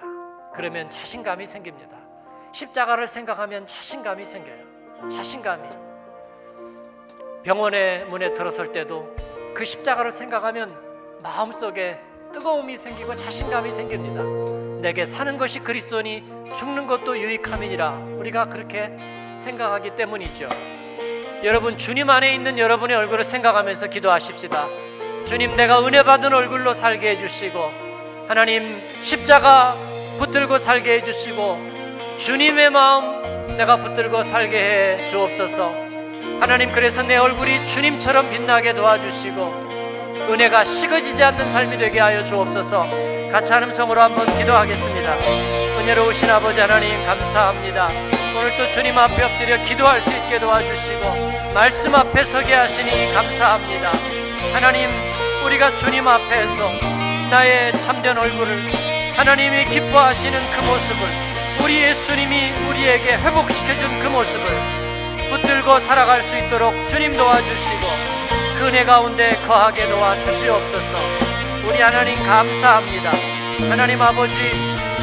그러면 0.53 0.89
자신감이 0.89 1.45
생깁니다. 1.45 2.04
십자가를 2.55 3.05
생각하면 3.05 3.65
자신감이 3.65 4.23
생겨요. 4.23 5.09
자신감이. 5.09 5.67
병원의 7.43 8.05
문에 8.05 8.31
들어설 8.33 8.71
때도 8.71 9.13
그 9.53 9.65
십자가를 9.65 10.09
생각하면 10.09 10.73
마음속에 11.21 11.99
뜨거움이 12.31 12.77
생기고 12.77 13.13
자신감이 13.13 13.69
생깁니다. 13.69 14.23
내게 14.79 15.03
사는 15.03 15.37
것이 15.37 15.59
그리스도니 15.59 16.23
죽는 16.57 16.87
것도 16.87 17.17
유익함이니라. 17.17 17.89
우리가 18.19 18.45
그렇게 18.45 18.89
생각하기 19.35 19.97
때문이죠. 19.97 20.47
여러분 21.43 21.77
주님 21.77 22.09
안에 22.09 22.33
있는 22.33 22.57
여러분의 22.57 22.95
얼굴을 22.95 23.25
생각하면서 23.25 23.87
기도하십시다. 23.87 24.69
주님 25.25 25.51
내가 25.51 25.85
은혜 25.85 26.03
받은 26.03 26.33
얼굴로 26.33 26.73
살게 26.73 27.09
해 27.09 27.17
주시고 27.17 27.59
하나님 28.29 28.79
십자가 29.01 29.73
붙들고 30.19 30.57
살게 30.57 30.93
해 30.93 31.03
주시고 31.03 31.74
주님의 32.17 32.69
마음 32.69 33.47
내가 33.57 33.75
붙들고 33.77 34.23
살게 34.23 34.57
해 34.57 35.05
주옵소서. 35.05 35.73
하나님 36.39 36.71
그래서 36.71 37.03
내 37.03 37.17
얼굴이 37.17 37.67
주님처럼 37.67 38.29
빛나게 38.29 38.73
도와주시고 38.73 39.43
은혜가 40.29 40.63
식어지지 40.63 41.23
않는 41.23 41.51
삶이 41.51 41.77
되게 41.77 41.99
하여 41.99 42.23
주옵소서. 42.23 42.87
같이 43.31 43.51
하는 43.51 43.73
성으로 43.73 44.01
한번 44.01 44.25
기도하겠습니다. 44.37 45.17
은혜로우신 45.81 46.29
아버지 46.29 46.59
하나님 46.61 47.05
감사합니다. 47.05 47.89
오늘 48.37 48.57
또 48.57 48.65
주님 48.71 48.97
앞에 48.97 49.23
엎드려 49.23 49.57
기도할 49.65 50.01
수 50.01 50.09
있게 50.09 50.39
도와주시고 50.39 51.53
말씀 51.53 51.93
앞에 51.95 52.23
서게 52.23 52.53
하시니 52.53 53.13
감사합니다. 53.13 53.91
하나님 54.53 54.89
우리가 55.45 55.75
주님 55.75 56.07
앞에서 56.07 56.71
나의 57.29 57.73
참된 57.79 58.17
얼굴을 58.17 58.57
하나님이 59.15 59.65
기뻐하시는 59.65 60.39
그 60.51 60.59
모습을 60.61 61.24
우리 61.65 61.81
예수님이 61.81 62.51
우리에게 62.69 63.17
회복시켜준 63.17 63.99
그 63.99 64.07
모습을 64.07 64.45
붙들고 65.31 65.79
살아갈 65.79 66.21
수 66.21 66.37
있도록 66.37 66.87
주님 66.87 67.17
도와주시고 67.17 67.87
그 68.59 68.67
은혜 68.67 68.83
가운데 68.83 69.35
거하게 69.47 69.89
도와주시옵소서. 69.89 70.97
우리 71.67 71.81
하나님 71.81 72.23
감사합니다. 72.23 73.11
하나님 73.67 73.99
아버지 73.99 74.35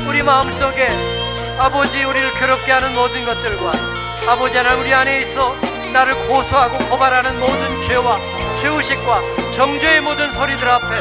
우리 0.07 0.23
마음속에 0.23 0.89
아버지 1.59 2.05
우리를 2.05 2.31
괴롭게 2.35 2.71
하는 2.71 2.95
모든 2.95 3.25
것들과 3.25 3.73
아버지 4.29 4.57
하나님 4.57 4.83
우리 4.83 4.95
안에 4.95 5.23
있어 5.23 5.57
나를 5.93 6.15
고소하고 6.29 6.79
고발하는 6.91 7.41
모든 7.41 7.83
죄와 7.83 8.19
죄의식과 8.61 9.51
정죄의 9.51 10.01
모든 10.01 10.31
소리들 10.31 10.69
앞에 10.69 11.01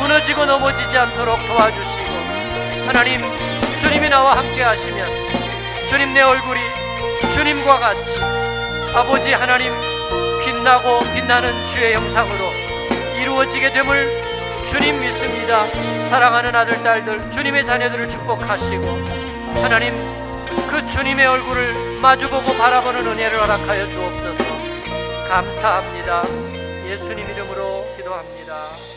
무너지고 0.00 0.46
넘어지지 0.46 0.96
않도록 0.96 1.46
도와주시고 1.46 2.10
하나님 2.86 3.20
주님이 3.78 4.08
나와 4.08 4.36
함께 4.36 4.62
하시면 4.62 5.08
주님 5.88 6.14
내 6.14 6.22
얼굴이 6.22 6.60
주님과 7.32 7.78
같이 7.78 8.18
아버지 8.94 9.32
하나님 9.32 9.72
빛나고 10.44 11.00
빛나는 11.12 11.66
주의 11.66 11.94
형상으로 11.94 12.52
이루어지게 13.16 13.72
됨을 13.72 14.62
주님 14.64 15.00
믿습니다. 15.00 15.66
사랑하는 16.08 16.54
아들 16.54 16.82
딸들 16.82 17.18
주님의 17.32 17.64
자녀들을 17.64 18.08
축복하시고 18.08 18.82
하나님 19.62 19.92
그 20.70 20.86
주님의 20.86 21.26
얼굴을 21.26 22.00
마주보고 22.00 22.56
바라보는 22.56 23.06
은혜를 23.06 23.40
허락하여 23.40 23.88
주옵소서. 23.90 24.44
감사합니다. 25.28 26.22
예수님 26.86 27.28
이름으로 27.28 27.86
기도합니다. 27.96 28.93